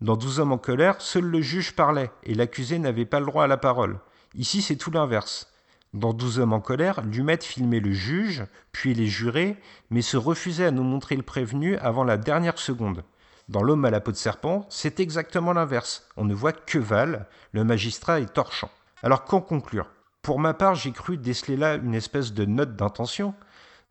Dans 0.02 0.18
12 0.18 0.40
hommes 0.40 0.52
en 0.52 0.58
colère, 0.58 1.00
seul 1.00 1.26
le 1.26 1.40
juge 1.40 1.76
parlait, 1.76 2.10
et 2.24 2.34
l'accusé 2.34 2.80
n'avait 2.80 3.06
pas 3.06 3.20
le 3.20 3.28
droit 3.28 3.44
à 3.44 3.48
la 3.48 3.58
parole. 3.58 4.00
Ici, 4.34 4.64
c'est 4.64 4.76
tout 4.76 4.90
l'inverse. 4.90 5.54
Dans 5.94 6.14
12 6.14 6.40
hommes 6.40 6.54
en 6.54 6.60
colère, 6.60 7.04
Lumet 7.04 7.38
filmait 7.42 7.80
le 7.80 7.92
juge, 7.92 8.44
puis 8.72 8.96
les 8.96 9.06
jurés, 9.06 9.58
mais 9.92 10.02
se 10.02 10.18
refusait 10.18 10.66
à 10.66 10.72
nous 10.72 10.84
montrer 10.84 11.16
le 11.16 11.22
prévenu 11.22 11.78
avant 11.78 12.04
la 12.04 12.18
dernière 12.18 12.58
seconde. 12.58 13.04
Dans 13.50 13.62
L'homme 13.62 13.86
à 13.86 13.92
la 13.92 14.00
peau 14.00 14.12
de 14.12 14.18
serpent, 14.18 14.66
c'est 14.70 15.00
exactement 15.00 15.54
l'inverse. 15.54 16.08
On 16.18 16.26
ne 16.26 16.34
voit 16.34 16.54
que 16.54 16.80
Val, 16.80 17.28
le 17.52 17.64
magistrat 17.64 18.20
est 18.20 18.34
torchant. 18.34 18.72
Alors 19.04 19.26
qu'en 19.26 19.42
conclure? 19.42 19.92
Pour 20.22 20.40
ma 20.40 20.54
part, 20.54 20.76
j'ai 20.76 20.94
cru 20.94 21.18
déceler 21.18 21.58
là 21.58 21.76
une 21.76 21.94
espèce 21.94 22.32
de 22.32 22.46
note 22.46 22.78
d'intention. 22.78 23.36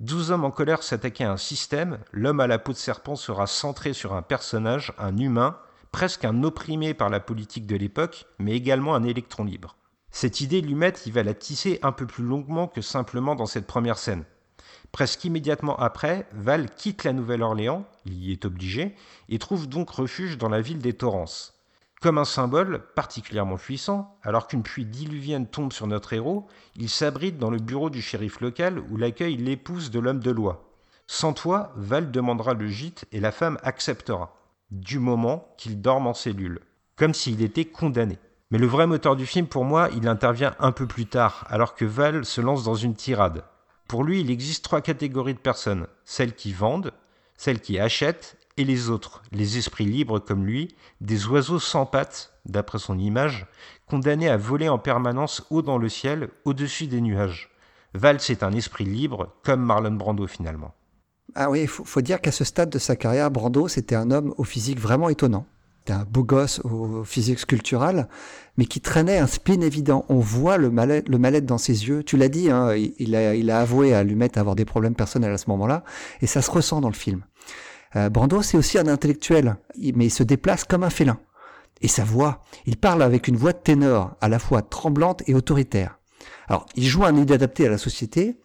Douze 0.00 0.30
hommes 0.30 0.46
en 0.46 0.50
colère 0.50 0.82
s'attaquaient 0.82 1.24
à 1.24 1.32
un 1.32 1.36
système, 1.36 1.98
l'homme 2.12 2.40
à 2.40 2.46
la 2.46 2.58
peau 2.58 2.72
de 2.72 2.78
serpent 2.78 3.14
sera 3.14 3.46
centré 3.46 3.92
sur 3.92 4.14
un 4.14 4.22
personnage, 4.22 4.94
un 4.96 5.18
humain, 5.18 5.58
presque 5.92 6.24
un 6.24 6.42
opprimé 6.42 6.94
par 6.94 7.10
la 7.10 7.20
politique 7.20 7.66
de 7.66 7.76
l'époque, 7.76 8.24
mais 8.38 8.52
également 8.52 8.94
un 8.94 9.04
électron 9.04 9.44
libre. 9.44 9.76
Cette 10.10 10.40
idée, 10.40 10.62
Lumet, 10.62 10.94
il 11.04 11.12
va 11.12 11.22
la 11.22 11.34
tisser 11.34 11.78
un 11.82 11.92
peu 11.92 12.06
plus 12.06 12.24
longuement 12.24 12.66
que 12.66 12.80
simplement 12.80 13.34
dans 13.34 13.46
cette 13.46 13.66
première 13.66 13.98
scène. 13.98 14.24
Presque 14.92 15.24
immédiatement 15.24 15.76
après, 15.76 16.26
Val 16.32 16.70
quitte 16.70 17.04
la 17.04 17.12
Nouvelle-Orléans, 17.12 17.86
il 18.06 18.24
y 18.24 18.32
est 18.32 18.46
obligé, 18.46 18.96
et 19.28 19.38
trouve 19.38 19.68
donc 19.68 19.90
refuge 19.90 20.38
dans 20.38 20.48
la 20.48 20.62
ville 20.62 20.78
des 20.78 20.94
Torrances. 20.94 21.61
Comme 22.02 22.18
un 22.18 22.24
symbole 22.24 22.80
particulièrement 22.96 23.56
puissant, 23.56 24.18
alors 24.24 24.48
qu'une 24.48 24.64
pluie 24.64 24.84
diluvienne 24.84 25.46
tombe 25.46 25.72
sur 25.72 25.86
notre 25.86 26.12
héros, 26.14 26.48
il 26.74 26.88
s'abrite 26.88 27.38
dans 27.38 27.48
le 27.48 27.60
bureau 27.60 27.90
du 27.90 28.02
shérif 28.02 28.40
local 28.40 28.82
où 28.90 28.96
l'accueille 28.96 29.36
l'épouse 29.36 29.92
de 29.92 30.00
l'homme 30.00 30.18
de 30.18 30.32
loi. 30.32 30.68
Sans 31.06 31.32
toi, 31.32 31.72
Val 31.76 32.10
demandera 32.10 32.54
le 32.54 32.66
gîte 32.66 33.04
et 33.12 33.20
la 33.20 33.30
femme 33.30 33.56
acceptera, 33.62 34.34
du 34.72 34.98
moment 34.98 35.54
qu'il 35.56 35.80
dorme 35.80 36.08
en 36.08 36.14
cellule, 36.14 36.58
comme 36.96 37.14
s'il 37.14 37.40
était 37.40 37.66
condamné. 37.66 38.18
Mais 38.50 38.58
le 38.58 38.66
vrai 38.66 38.88
moteur 38.88 39.14
du 39.14 39.24
film, 39.24 39.46
pour 39.46 39.64
moi, 39.64 39.88
il 39.94 40.08
intervient 40.08 40.56
un 40.58 40.72
peu 40.72 40.88
plus 40.88 41.06
tard, 41.06 41.46
alors 41.50 41.76
que 41.76 41.84
Val 41.84 42.24
se 42.24 42.40
lance 42.40 42.64
dans 42.64 42.74
une 42.74 42.96
tirade. 42.96 43.44
Pour 43.86 44.02
lui, 44.02 44.22
il 44.22 44.30
existe 44.32 44.64
trois 44.64 44.80
catégories 44.80 45.34
de 45.34 45.38
personnes, 45.38 45.86
celles 46.04 46.34
qui 46.34 46.52
vendent, 46.52 46.92
celles 47.36 47.60
qui 47.60 47.78
achètent 47.78 48.38
et 48.56 48.64
les 48.64 48.90
autres, 48.90 49.22
les 49.32 49.58
esprits 49.58 49.84
libres 49.84 50.18
comme 50.18 50.44
lui, 50.44 50.74
des 51.00 51.26
oiseaux 51.26 51.58
sans 51.58 51.86
pattes, 51.86 52.34
d'après 52.44 52.78
son 52.78 52.98
image, 52.98 53.46
condamnés 53.86 54.28
à 54.28 54.36
voler 54.36 54.68
en 54.68 54.78
permanence 54.78 55.44
haut 55.50 55.62
dans 55.62 55.78
le 55.78 55.88
ciel, 55.88 56.30
au-dessus 56.44 56.86
des 56.86 57.00
nuages. 57.00 57.50
Valls 57.94 58.20
est 58.28 58.42
un 58.42 58.52
esprit 58.52 58.84
libre, 58.84 59.34
comme 59.42 59.62
Marlon 59.62 59.92
Brando 59.92 60.26
finalement. 60.26 60.74
Ah 61.34 61.50
oui, 61.50 61.62
il 61.62 61.68
faut, 61.68 62.00
dire 62.00 62.20
qu'à 62.20 62.32
ce 62.32 62.44
stade 62.44 62.70
de 62.70 62.78
sa 62.78 62.96
carrière, 62.96 63.30
Brando, 63.30 63.68
c'était 63.68 63.94
un 63.94 64.10
homme 64.10 64.34
au 64.36 64.44
physique 64.44 64.78
vraiment 64.78 65.08
étonnant. 65.08 65.46
C'était 65.78 65.94
un 65.94 66.04
beau 66.04 66.22
gosse 66.22 66.60
au 66.60 67.04
physique 67.04 67.40
sculptural, 67.40 68.08
mais 68.56 68.66
qui 68.66 68.80
traînait 68.80 69.18
un 69.18 69.26
spleen 69.26 69.62
évident. 69.62 70.04
On 70.08 70.20
voit 70.20 70.56
le 70.56 70.70
mal-être, 70.70 71.46
dans 71.46 71.58
ses 71.58 71.88
yeux. 71.88 72.04
Tu 72.04 72.16
l'as 72.16 72.28
dit, 72.28 72.50
hein, 72.50 72.74
il, 72.74 73.16
a, 73.16 73.58
avoué 73.58 73.94
à 73.94 74.04
Lumet 74.04 74.38
avoir 74.38 74.54
des 74.54 74.64
problèmes 74.64 74.94
personnels 74.94 75.32
à 75.32 75.38
ce 75.38 75.50
moment-là, 75.50 75.84
et 76.20 76.26
ça 76.26 76.42
se 76.42 76.50
ressent 76.50 76.80
dans 76.80 76.88
le 76.88 76.94
film. 76.94 77.24
Euh, 77.96 78.08
Brando, 78.08 78.42
c'est 78.42 78.56
aussi 78.56 78.78
un 78.78 78.86
intellectuel, 78.86 79.56
mais 79.76 80.06
il 80.06 80.10
se 80.10 80.22
déplace 80.22 80.64
comme 80.64 80.84
un 80.84 80.90
félin. 80.90 81.18
Et 81.80 81.88
sa 81.88 82.04
voix, 82.04 82.42
il 82.64 82.76
parle 82.76 83.02
avec 83.02 83.28
une 83.28 83.36
voix 83.36 83.52
de 83.52 83.58
ténor, 83.58 84.16
à 84.20 84.28
la 84.28 84.38
fois 84.38 84.62
tremblante 84.62 85.22
et 85.26 85.34
autoritaire. 85.34 85.98
Alors, 86.48 86.66
il 86.76 86.86
joue 86.86 87.04
un 87.04 87.16
idée 87.16 87.34
adapté 87.34 87.66
à 87.66 87.70
la 87.70 87.78
société, 87.78 88.38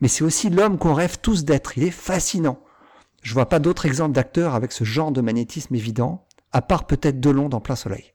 mais 0.00 0.08
c'est 0.08 0.24
aussi 0.24 0.50
l'homme 0.50 0.78
qu'on 0.78 0.94
rêve 0.94 1.18
tous 1.20 1.44
d'être. 1.44 1.78
Il 1.78 1.84
est 1.84 1.90
fascinant. 1.90 2.62
Je 3.22 3.34
vois 3.34 3.48
pas 3.48 3.60
d'autres 3.60 3.86
exemples 3.86 4.14
d'acteurs 4.14 4.54
avec 4.54 4.72
ce 4.72 4.84
genre 4.84 5.12
de 5.12 5.20
magnétisme 5.20 5.74
évident, 5.74 6.26
à 6.52 6.60
part 6.60 6.86
peut-être 6.86 7.20
Delon 7.20 7.48
dans 7.48 7.60
plein 7.60 7.76
soleil. 7.76 8.12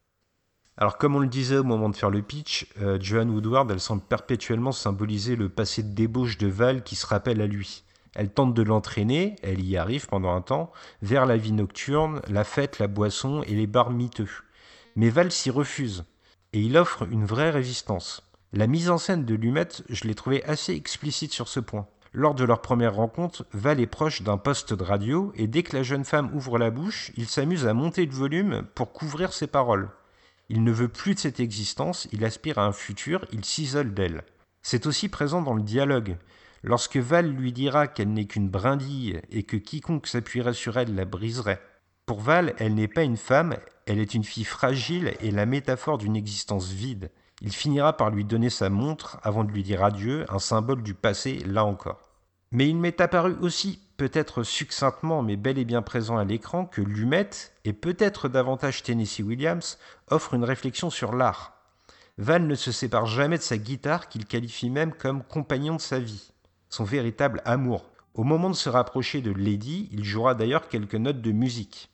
Alors, 0.79 0.97
comme 0.97 1.15
on 1.15 1.19
le 1.19 1.27
disait 1.27 1.57
au 1.57 1.63
moment 1.63 1.89
de 1.89 1.95
faire 1.95 2.11
le 2.11 2.21
pitch, 2.21 2.67
euh, 2.81 2.99
Joan 3.01 3.31
Woodward, 3.31 3.71
elle 3.71 3.79
semble 3.79 4.03
perpétuellement 4.03 4.71
symboliser 4.71 5.35
le 5.35 5.49
passé 5.49 5.81
de 5.81 5.91
débauche 5.93 6.37
de 6.37 6.47
Val 6.47 6.83
qui 6.83 6.95
se 6.95 7.07
rappelle 7.07 7.41
à 7.41 7.47
lui. 7.47 7.83
Elle 8.15 8.31
tente 8.31 8.53
de 8.53 8.61
l'entraîner, 8.63 9.35
elle 9.43 9.63
y 9.63 9.77
arrive 9.77 10.07
pendant 10.07 10.33
un 10.33 10.41
temps, 10.41 10.71
vers 11.01 11.25
la 11.25 11.37
vie 11.37 11.51
nocturne, 11.51 12.21
la 12.27 12.43
fête, 12.43 12.79
la 12.79 12.87
boisson 12.87 13.43
et 13.43 13.53
les 13.53 13.67
bars 13.67 13.91
miteux. 13.91 14.29
Mais 14.95 15.09
Val 15.09 15.31
s'y 15.31 15.49
refuse, 15.49 16.05
et 16.53 16.61
il 16.61 16.77
offre 16.77 17.03
une 17.11 17.25
vraie 17.25 17.51
résistance. 17.51 18.23
La 18.53 18.67
mise 18.67 18.89
en 18.89 18.97
scène 18.97 19.25
de 19.25 19.35
Lumet, 19.35 19.67
je 19.89 20.05
l'ai 20.05 20.15
trouvé 20.15 20.43
assez 20.45 20.73
explicite 20.73 21.33
sur 21.33 21.47
ce 21.47 21.59
point. 21.59 21.87
Lors 22.13 22.33
de 22.33 22.45
leur 22.45 22.61
première 22.61 22.95
rencontre, 22.95 23.45
Val 23.51 23.79
est 23.79 23.85
proche 23.85 24.21
d'un 24.21 24.37
poste 24.37 24.73
de 24.73 24.83
radio 24.83 25.31
et 25.35 25.47
dès 25.47 25.63
que 25.63 25.75
la 25.75 25.83
jeune 25.83 26.05
femme 26.05 26.33
ouvre 26.33 26.57
la 26.57 26.71
bouche, 26.71 27.11
il 27.17 27.27
s'amuse 27.27 27.67
à 27.67 27.73
monter 27.73 28.05
le 28.05 28.13
volume 28.13 28.63
pour 28.73 28.93
couvrir 28.93 29.33
ses 29.33 29.47
paroles. 29.47 29.89
Il 30.49 30.63
ne 30.63 30.71
veut 30.71 30.87
plus 30.87 31.13
de 31.13 31.19
cette 31.19 31.39
existence, 31.39 32.07
il 32.13 32.23
aspire 32.23 32.57
à 32.57 32.65
un 32.65 32.71
futur, 32.71 33.25
il 33.33 33.43
s'isole 33.43 33.93
d'elle. 33.93 34.23
C'est 34.61 34.85
aussi 34.85 35.09
présent 35.09 35.41
dans 35.41 35.53
le 35.53 35.61
dialogue. 35.61 36.17
Lorsque 36.67 36.97
Val 36.97 37.29
lui 37.29 37.53
dira 37.53 37.87
qu'elle 37.87 38.11
n'est 38.11 38.25
qu'une 38.25 38.49
brindille 38.49 39.21
et 39.31 39.43
que 39.43 39.55
quiconque 39.55 40.05
s'appuierait 40.05 40.51
sur 40.51 40.77
elle 40.77 40.95
la 40.95 41.05
briserait. 41.05 41.61
Pour 42.05 42.19
Val, 42.19 42.55
elle 42.57 42.73
n'est 42.75 42.89
pas 42.89 43.03
une 43.03 43.15
femme, 43.15 43.55
elle 43.85 43.99
est 43.99 44.13
une 44.13 44.25
fille 44.25 44.43
fragile 44.43 45.13
et 45.21 45.31
la 45.31 45.45
métaphore 45.45 45.97
d'une 45.97 46.17
existence 46.17 46.67
vide. 46.67 47.09
Il 47.39 47.53
finira 47.53 47.95
par 47.95 48.09
lui 48.09 48.25
donner 48.25 48.49
sa 48.49 48.69
montre 48.69 49.17
avant 49.23 49.45
de 49.45 49.51
lui 49.53 49.63
dire 49.63 49.81
adieu, 49.81 50.25
un 50.27 50.39
symbole 50.39 50.83
du 50.83 50.93
passé 50.93 51.39
là 51.45 51.63
encore. 51.63 52.01
Mais 52.51 52.67
il 52.67 52.75
m'est 52.75 52.99
apparu 52.99 53.37
aussi, 53.39 53.79
peut-être 53.95 54.43
succinctement 54.43 55.23
mais 55.23 55.37
bel 55.37 55.57
et 55.57 55.63
bien 55.63 55.81
présent 55.81 56.17
à 56.17 56.25
l'écran, 56.25 56.65
que 56.65 56.81
Lumet, 56.81 57.29
et 57.63 57.71
peut-être 57.71 58.27
davantage 58.27 58.83
Tennessee 58.83 59.21
Williams, 59.21 59.77
offre 60.09 60.33
une 60.33 60.43
réflexion 60.43 60.89
sur 60.89 61.15
l'art. 61.15 61.53
Val 62.17 62.45
ne 62.45 62.55
se 62.55 62.73
sépare 62.73 63.05
jamais 63.05 63.37
de 63.37 63.43
sa 63.43 63.57
guitare 63.57 64.09
qu'il 64.09 64.25
qualifie 64.25 64.69
même 64.69 64.91
comme 64.91 65.23
compagnon 65.23 65.77
de 65.77 65.81
sa 65.81 65.99
vie 65.99 66.33
son 66.69 66.83
véritable 66.83 67.41
amour. 67.45 67.89
Au 68.13 68.23
moment 68.23 68.49
de 68.49 68.55
se 68.55 68.69
rapprocher 68.69 69.21
de 69.21 69.31
Lady, 69.31 69.89
il 69.91 70.03
jouera 70.03 70.33
d'ailleurs 70.33 70.69
quelques 70.69 70.95
notes 70.95 71.21
de 71.21 71.31
musique. 71.31 71.89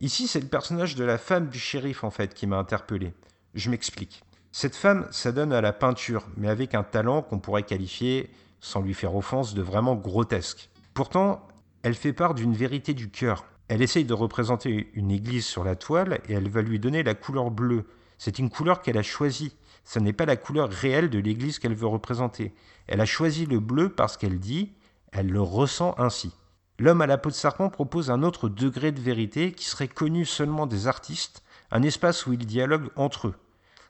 Ici, 0.00 0.28
c'est 0.28 0.40
le 0.40 0.48
personnage 0.48 0.94
de 0.94 1.04
la 1.04 1.18
femme 1.18 1.48
du 1.48 1.58
shérif 1.58 2.04
en 2.04 2.10
fait 2.10 2.34
qui 2.34 2.46
m'a 2.46 2.58
interpellé. 2.58 3.12
Je 3.54 3.70
m'explique. 3.70 4.22
Cette 4.52 4.76
femme 4.76 5.06
s'adonne 5.10 5.52
à 5.52 5.60
la 5.60 5.72
peinture, 5.72 6.26
mais 6.36 6.48
avec 6.48 6.74
un 6.74 6.82
talent 6.82 7.22
qu'on 7.22 7.38
pourrait 7.38 7.64
qualifier, 7.64 8.30
sans 8.60 8.80
lui 8.80 8.94
faire 8.94 9.14
offense, 9.14 9.54
de 9.54 9.62
vraiment 9.62 9.94
grotesque. 9.94 10.70
Pourtant, 10.94 11.46
elle 11.82 11.94
fait 11.94 12.12
part 12.12 12.34
d'une 12.34 12.54
vérité 12.54 12.94
du 12.94 13.10
cœur. 13.10 13.44
Elle 13.68 13.82
essaye 13.82 14.04
de 14.04 14.14
représenter 14.14 14.90
une 14.94 15.10
église 15.10 15.46
sur 15.46 15.62
la 15.62 15.76
toile 15.76 16.20
et 16.28 16.32
elle 16.32 16.48
va 16.48 16.62
lui 16.62 16.78
donner 16.78 17.02
la 17.02 17.14
couleur 17.14 17.50
bleue. 17.50 17.84
C'est 18.16 18.38
une 18.38 18.50
couleur 18.50 18.82
qu'elle 18.82 18.98
a 18.98 19.02
choisie. 19.02 19.54
Ce 19.88 19.98
n'est 19.98 20.12
pas 20.12 20.26
la 20.26 20.36
couleur 20.36 20.68
réelle 20.68 21.08
de 21.08 21.18
l'église 21.18 21.58
qu'elle 21.58 21.74
veut 21.74 21.86
représenter. 21.86 22.52
Elle 22.88 23.00
a 23.00 23.06
choisi 23.06 23.46
le 23.46 23.58
bleu 23.58 23.88
parce 23.88 24.18
qu'elle 24.18 24.38
dit, 24.38 24.74
elle 25.12 25.30
le 25.30 25.40
ressent 25.40 25.94
ainsi. 25.96 26.30
L'homme 26.78 27.00
à 27.00 27.06
la 27.06 27.16
peau 27.16 27.30
de 27.30 27.34
serpent 27.34 27.70
propose 27.70 28.10
un 28.10 28.22
autre 28.22 28.50
degré 28.50 28.92
de 28.92 29.00
vérité 29.00 29.52
qui 29.52 29.64
serait 29.64 29.88
connu 29.88 30.26
seulement 30.26 30.66
des 30.66 30.88
artistes, 30.88 31.42
un 31.70 31.82
espace 31.82 32.26
où 32.26 32.34
ils 32.34 32.44
dialoguent 32.44 32.90
entre 32.96 33.28
eux. 33.28 33.34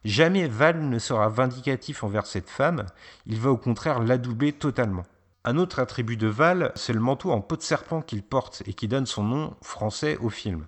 Jamais 0.05 0.47
Val 0.47 0.89
ne 0.89 1.01
sera 1.01 1.29
vindicatif 1.29 2.05
envers 2.05 2.27
cette 2.27 2.49
femme, 2.49 2.87
il 3.27 3.41
va 3.41 3.51
au 3.51 3.57
contraire 3.57 3.99
l'adouber 3.99 4.53
totalement. 4.53 5.03
Un 5.43 5.57
autre 5.57 5.81
attribut 5.81 6.17
de 6.17 6.29
Val, 6.29 6.71
c'est 6.77 6.93
le 6.93 7.01
manteau 7.01 7.33
en 7.33 7.41
peau 7.41 7.57
de 7.57 7.63
serpent 7.63 8.03
qu'il 8.03 8.23
porte 8.23 8.63
et 8.67 8.73
qui 8.73 8.87
donne 8.87 9.07
son 9.07 9.25
nom 9.25 9.57
français 9.63 10.17
au 10.19 10.31
film. 10.31 10.65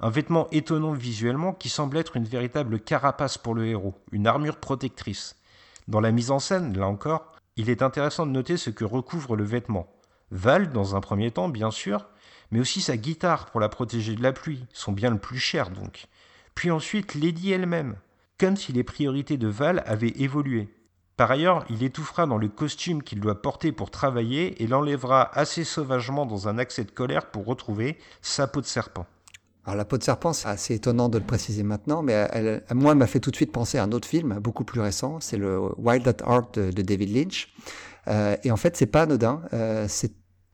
Un 0.00 0.10
vêtement 0.10 0.46
étonnant 0.52 0.92
visuellement 0.92 1.52
qui 1.52 1.68
semble 1.68 1.96
être 1.96 2.16
une 2.16 2.24
véritable 2.24 2.78
carapace 2.78 3.36
pour 3.36 3.54
le 3.54 3.66
héros, 3.66 3.96
une 4.12 4.28
armure 4.28 4.58
protectrice. 4.58 5.34
Dans 5.88 5.98
la 6.00 6.12
mise 6.12 6.30
en 6.30 6.38
scène, 6.38 6.78
là 6.78 6.86
encore, 6.86 7.32
il 7.56 7.68
est 7.68 7.82
intéressant 7.82 8.24
de 8.24 8.30
noter 8.30 8.56
ce 8.56 8.70
que 8.70 8.84
recouvre 8.84 9.34
le 9.34 9.42
vêtement. 9.42 9.88
Val, 10.30 10.70
dans 10.70 10.94
un 10.94 11.00
premier 11.00 11.32
temps, 11.32 11.48
bien 11.48 11.72
sûr, 11.72 12.06
mais 12.52 12.60
aussi 12.60 12.80
sa 12.80 12.96
guitare 12.96 13.46
pour 13.46 13.58
la 13.58 13.68
protéger 13.68 14.14
de 14.14 14.22
la 14.22 14.32
pluie, 14.32 14.64
son 14.72 14.92
bien 14.92 15.10
le 15.10 15.18
plus 15.18 15.40
cher 15.40 15.70
donc. 15.70 16.06
Puis 16.54 16.70
ensuite 16.70 17.16
Lady 17.16 17.50
elle-même, 17.50 17.96
comme 18.38 18.56
si 18.56 18.72
les 18.72 18.84
priorités 18.84 19.36
de 19.36 19.48
Val 19.48 19.82
avaient 19.84 20.14
évolué. 20.16 20.68
Par 21.16 21.32
ailleurs, 21.32 21.64
il 21.70 21.82
étouffera 21.82 22.26
dans 22.26 22.38
le 22.38 22.46
costume 22.46 23.02
qu'il 23.02 23.18
doit 23.18 23.42
porter 23.42 23.72
pour 23.72 23.90
travailler 23.90 24.62
et 24.62 24.68
l'enlèvera 24.68 25.36
assez 25.36 25.64
sauvagement 25.64 26.24
dans 26.24 26.46
un 26.46 26.56
accès 26.56 26.84
de 26.84 26.92
colère 26.92 27.32
pour 27.32 27.46
retrouver 27.46 27.98
sa 28.22 28.46
peau 28.46 28.60
de 28.60 28.66
serpent. 28.66 29.04
Alors 29.68 29.76
la 29.76 29.84
peau 29.84 29.98
de 29.98 30.02
serpent, 30.02 30.32
c'est 30.32 30.48
assez 30.48 30.76
étonnant 30.76 31.10
de 31.10 31.18
le 31.18 31.24
préciser 31.24 31.62
maintenant, 31.62 32.00
mais 32.00 32.14
elle, 32.32 32.62
moi, 32.72 32.94
m'a 32.94 33.06
fait 33.06 33.20
tout 33.20 33.30
de 33.30 33.36
suite 33.36 33.52
penser 33.52 33.76
à 33.76 33.82
un 33.82 33.92
autre 33.92 34.08
film, 34.08 34.38
beaucoup 34.40 34.64
plus 34.64 34.80
récent, 34.80 35.18
c'est 35.20 35.36
le 35.36 35.60
Wild 35.76 36.08
at 36.08 36.24
Heart 36.26 36.58
de, 36.58 36.80
David 36.80 37.14
Lynch. 37.14 37.52
Euh, 38.08 38.34
et 38.44 38.50
en 38.50 38.56
fait, 38.56 38.78
c'est 38.78 38.86
pas 38.86 39.02
anodin. 39.02 39.42
Euh, 39.52 39.86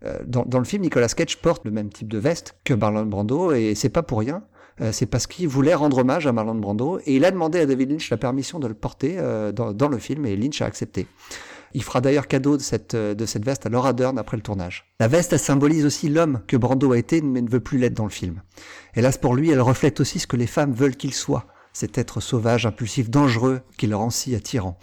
euh, 0.04 0.18
dans, 0.26 0.58
le 0.58 0.64
film, 0.64 0.82
Nicolas 0.82 1.06
Cage 1.06 1.40
porte 1.40 1.64
le 1.64 1.70
même 1.70 1.90
type 1.90 2.08
de 2.08 2.18
veste 2.18 2.56
que 2.64 2.74
Marlon 2.74 3.06
Brando, 3.06 3.52
et 3.52 3.76
c'est 3.76 3.88
pas 3.88 4.02
pour 4.02 4.18
rien. 4.18 4.42
C'est 4.90 5.06
parce 5.06 5.28
qu'il 5.28 5.46
voulait 5.46 5.74
rendre 5.74 5.98
hommage 5.98 6.26
à 6.26 6.32
Marlon 6.32 6.56
Brando 6.56 6.98
et 7.06 7.14
il 7.14 7.24
a 7.24 7.30
demandé 7.30 7.60
à 7.60 7.66
David 7.66 7.92
Lynch 7.92 8.10
la 8.10 8.16
permission 8.16 8.58
de 8.58 8.66
le 8.66 8.74
porter 8.74 9.20
dans, 9.54 9.88
le 9.88 9.98
film 9.98 10.26
et 10.26 10.34
Lynch 10.34 10.60
a 10.62 10.66
accepté. 10.66 11.06
Il 11.74 11.82
fera 11.82 12.00
d'ailleurs 12.00 12.28
cadeau 12.28 12.56
de 12.56 12.62
cette, 12.62 12.94
euh, 12.94 13.14
de 13.14 13.26
cette 13.26 13.44
veste 13.44 13.66
à 13.66 13.68
Laura 13.68 13.92
Dern 13.92 14.18
après 14.18 14.36
le 14.36 14.42
tournage. 14.42 14.86
La 15.00 15.08
veste, 15.08 15.32
elle 15.32 15.38
symbolise 15.40 15.84
aussi 15.84 16.08
l'homme 16.08 16.40
que 16.46 16.56
Brando 16.56 16.92
a 16.92 16.98
été 16.98 17.20
mais 17.20 17.42
ne 17.42 17.50
veut 17.50 17.60
plus 17.60 17.78
l'être 17.78 17.94
dans 17.94 18.04
le 18.04 18.10
film. 18.10 18.42
Hélas 18.94 19.18
pour 19.18 19.34
lui, 19.34 19.50
elle 19.50 19.60
reflète 19.60 20.00
aussi 20.00 20.18
ce 20.18 20.26
que 20.26 20.36
les 20.36 20.46
femmes 20.46 20.72
veulent 20.72 20.96
qu'il 20.96 21.12
soit 21.12 21.46
cet 21.74 21.98
être 21.98 22.20
sauvage, 22.20 22.64
impulsif, 22.66 23.10
dangereux 23.10 23.60
qui 23.76 23.86
le 23.86 23.96
rend 23.96 24.10
si 24.10 24.34
attirant. 24.34 24.78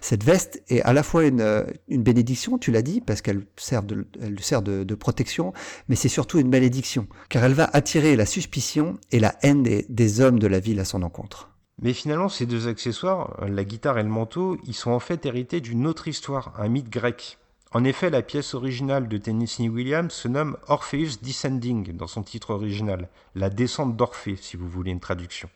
Cette 0.00 0.24
veste 0.24 0.62
est 0.68 0.80
à 0.80 0.92
la 0.92 1.02
fois 1.02 1.24
une, 1.24 1.42
euh, 1.42 1.64
une 1.88 2.02
bénédiction, 2.02 2.58
tu 2.58 2.72
l'as 2.72 2.82
dit, 2.82 3.02
parce 3.02 3.20
qu'elle 3.20 3.44
sert, 3.56 3.82
de, 3.82 4.08
elle 4.20 4.40
sert 4.40 4.62
de, 4.62 4.82
de 4.82 4.94
protection, 4.94 5.52
mais 5.88 5.96
c'est 5.96 6.08
surtout 6.08 6.38
une 6.38 6.48
malédiction, 6.48 7.06
car 7.28 7.44
elle 7.44 7.52
va 7.52 7.68
attirer 7.72 8.16
la 8.16 8.26
suspicion 8.26 8.98
et 9.12 9.20
la 9.20 9.36
haine 9.42 9.62
des, 9.62 9.84
des 9.90 10.20
hommes 10.20 10.38
de 10.38 10.46
la 10.46 10.60
ville 10.60 10.80
à 10.80 10.86
son 10.86 11.02
encontre. 11.02 11.50
Mais 11.80 11.92
finalement, 11.92 12.28
ces 12.28 12.46
deux 12.46 12.68
accessoires, 12.68 13.36
la 13.46 13.64
guitare 13.64 13.98
et 13.98 14.02
le 14.02 14.08
manteau, 14.08 14.58
ils 14.64 14.74
sont 14.74 14.90
en 14.90 15.00
fait 15.00 15.26
hérités 15.26 15.60
d'une 15.60 15.86
autre 15.86 16.08
histoire, 16.08 16.52
un 16.58 16.68
mythe 16.68 16.90
grec. 16.90 17.38
En 17.72 17.84
effet, 17.84 18.10
la 18.10 18.22
pièce 18.22 18.54
originale 18.54 19.08
de 19.08 19.16
Tennessee 19.16 19.68
Williams 19.68 20.12
se 20.12 20.28
nomme 20.28 20.56
Orpheus 20.68 21.18
Descending 21.22 21.96
dans 21.96 22.06
son 22.06 22.22
titre 22.22 22.50
original, 22.50 23.08
la 23.34 23.48
descente 23.48 23.96
d'Orphée, 23.96 24.36
si 24.36 24.56
vous 24.56 24.68
voulez 24.68 24.90
une 24.90 25.00
traduction 25.00 25.48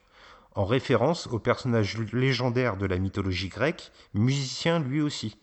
en 0.54 0.64
référence 0.64 1.26
au 1.28 1.38
personnage 1.38 1.98
légendaire 2.12 2.76
de 2.76 2.86
la 2.86 2.98
mythologie 2.98 3.48
grecque, 3.48 3.90
musicien 4.14 4.78
lui 4.78 5.00
aussi. 5.00 5.36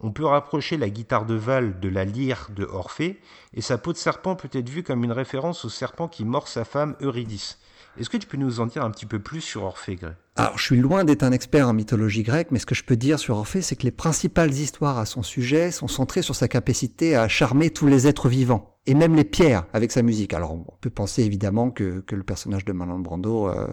On 0.00 0.12
peut 0.12 0.24
rapprocher 0.24 0.76
la 0.76 0.88
guitare 0.88 1.26
de 1.26 1.34
Val 1.34 1.80
de 1.80 1.88
la 1.88 2.04
lyre 2.04 2.48
de 2.50 2.64
Orphée, 2.64 3.20
et 3.54 3.60
sa 3.60 3.78
peau 3.78 3.92
de 3.92 3.98
serpent 3.98 4.36
peut 4.36 4.50
être 4.52 4.68
vue 4.68 4.82
comme 4.82 5.04
une 5.04 5.12
référence 5.12 5.64
au 5.64 5.68
serpent 5.68 6.08
qui 6.08 6.24
mord 6.24 6.48
sa 6.48 6.64
femme 6.64 6.96
Eurydice. 7.00 7.58
Est-ce 8.00 8.08
que 8.08 8.16
tu 8.16 8.26
peux 8.26 8.38
nous 8.38 8.60
en 8.60 8.66
dire 8.66 8.82
un 8.82 8.90
petit 8.90 9.04
peu 9.04 9.18
plus 9.18 9.42
sur 9.42 9.62
Orphée, 9.62 9.98
Alors, 10.36 10.56
je 10.56 10.64
suis 10.64 10.78
loin 10.78 11.04
d'être 11.04 11.22
un 11.22 11.32
expert 11.32 11.68
en 11.68 11.74
mythologie 11.74 12.22
grecque, 12.22 12.48
mais 12.50 12.58
ce 12.58 12.64
que 12.64 12.74
je 12.74 12.82
peux 12.82 12.96
dire 12.96 13.18
sur 13.18 13.36
Orphée, 13.36 13.60
c'est 13.60 13.76
que 13.76 13.82
les 13.82 13.90
principales 13.90 14.54
histoires 14.54 14.98
à 14.98 15.04
son 15.04 15.22
sujet 15.22 15.70
sont 15.70 15.86
centrées 15.86 16.22
sur 16.22 16.34
sa 16.34 16.48
capacité 16.48 17.14
à 17.14 17.28
charmer 17.28 17.68
tous 17.68 17.86
les 17.86 18.06
êtres 18.06 18.30
vivants, 18.30 18.78
et 18.86 18.94
même 18.94 19.14
les 19.14 19.24
pierres 19.24 19.66
avec 19.74 19.92
sa 19.92 20.00
musique. 20.00 20.32
Alors, 20.32 20.54
on 20.54 20.64
peut 20.80 20.88
penser 20.88 21.24
évidemment 21.24 21.70
que, 21.70 22.02
le 22.10 22.22
personnage 22.22 22.64
de 22.64 22.72
Marlon 22.72 23.00
Brando 23.00 23.48
euh, 23.48 23.66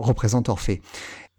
représente 0.00 0.48
Orphée. 0.48 0.80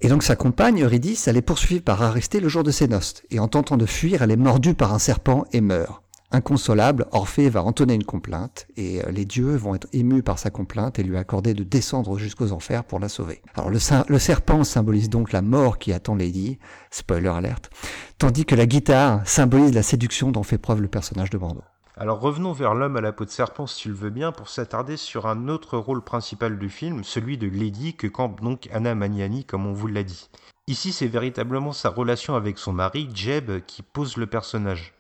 Et 0.02 0.08
donc 0.08 0.22
sa 0.22 0.36
compagne, 0.36 0.84
Eurydice, 0.84 1.28
elle 1.28 1.38
est 1.38 1.42
poursuivie 1.42 1.82
par 1.82 2.04
Aristée 2.04 2.40
le 2.40 2.50
jour 2.50 2.62
de 2.62 2.70
ses 2.70 2.88
noces, 2.88 3.24
et 3.32 3.40
en 3.40 3.48
tentant 3.48 3.78
de 3.78 3.88
fuir, 3.88 4.22
elle 4.22 4.30
est 4.30 4.36
mordue 4.36 4.76
par 4.76 4.94
un 4.94 5.00
serpent 5.00 5.46
et 5.52 5.62
meurt. 5.62 6.05
Inconsolable, 6.36 7.06
Orphée 7.14 7.50
va 7.50 7.64
entonner 7.64 7.94
une 7.94 8.04
complainte 8.04 8.68
et 8.76 9.02
euh, 9.02 9.10
les 9.10 9.24
dieux 9.24 9.56
vont 9.56 9.74
être 9.74 9.88
émus 9.94 10.22
par 10.22 10.38
sa 10.38 10.50
complainte 10.50 11.00
et 11.00 11.04
lui 11.04 11.16
accorder 11.16 11.54
de 11.54 11.64
descendre 11.64 12.18
jusqu'aux 12.18 12.52
enfers 12.52 12.84
pour 12.84 13.00
la 13.00 13.08
sauver. 13.08 13.42
Alors 13.54 13.70
le, 13.70 13.80
serpent 14.20 14.66
symbolise 14.66 15.10
donc 15.10 15.32
la 15.32 15.42
mort 15.42 15.78
qui 15.78 15.94
attend 15.94 16.14
Lady, 16.14 16.60
spoiler 16.92 17.30
alerte, 17.30 17.70
tandis 18.18 18.44
que 18.44 18.54
la 18.54 18.66
guitare 18.66 19.26
symbolise 19.26 19.74
la 19.74 19.82
séduction 19.82 20.34
dont 20.34 20.44
fait 20.44 20.58
preuve 20.58 20.82
le 20.82 20.90
personnage 20.90 21.30
de 21.30 21.38
Brando. 21.38 21.62
Alors 21.96 22.20
revenons 22.20 22.52
vers 22.52 22.74
l'homme 22.74 22.98
à 22.98 23.02
la 23.02 23.14
peau 23.14 23.24
de 23.24 23.30
serpent 23.30 23.66
si 23.66 23.84
tu 23.84 23.88
le 23.88 23.96
veux 23.96 24.10
bien 24.10 24.34
pour 24.34 24.50
s'attarder 24.50 24.98
sur 24.98 25.28
un 25.28 25.48
autre 25.48 25.78
rôle 25.78 26.04
principal 26.04 26.60
du 26.60 26.68
film, 26.68 27.06
celui 27.06 27.38
de 27.38 27.48
Lady 27.48 27.94
que 27.94 28.08
campe 28.08 28.42
donc 28.42 28.68
Anna 28.74 28.94
Magnani 28.94 29.46
comme 29.46 29.66
on 29.66 29.72
vous 29.72 29.88
l'a 29.88 30.04
dit. 30.04 30.30
Ici 30.68 30.92
c'est 30.92 31.08
véritablement 31.08 31.72
sa 31.72 31.90
relation 31.90 32.36
avec 32.36 32.58
son 32.58 32.74
mari, 32.74 33.08
Jeb, 33.14 33.64
qui 33.66 33.84
pose 33.84 34.18
le 34.18 34.28
personnage. 34.28 34.95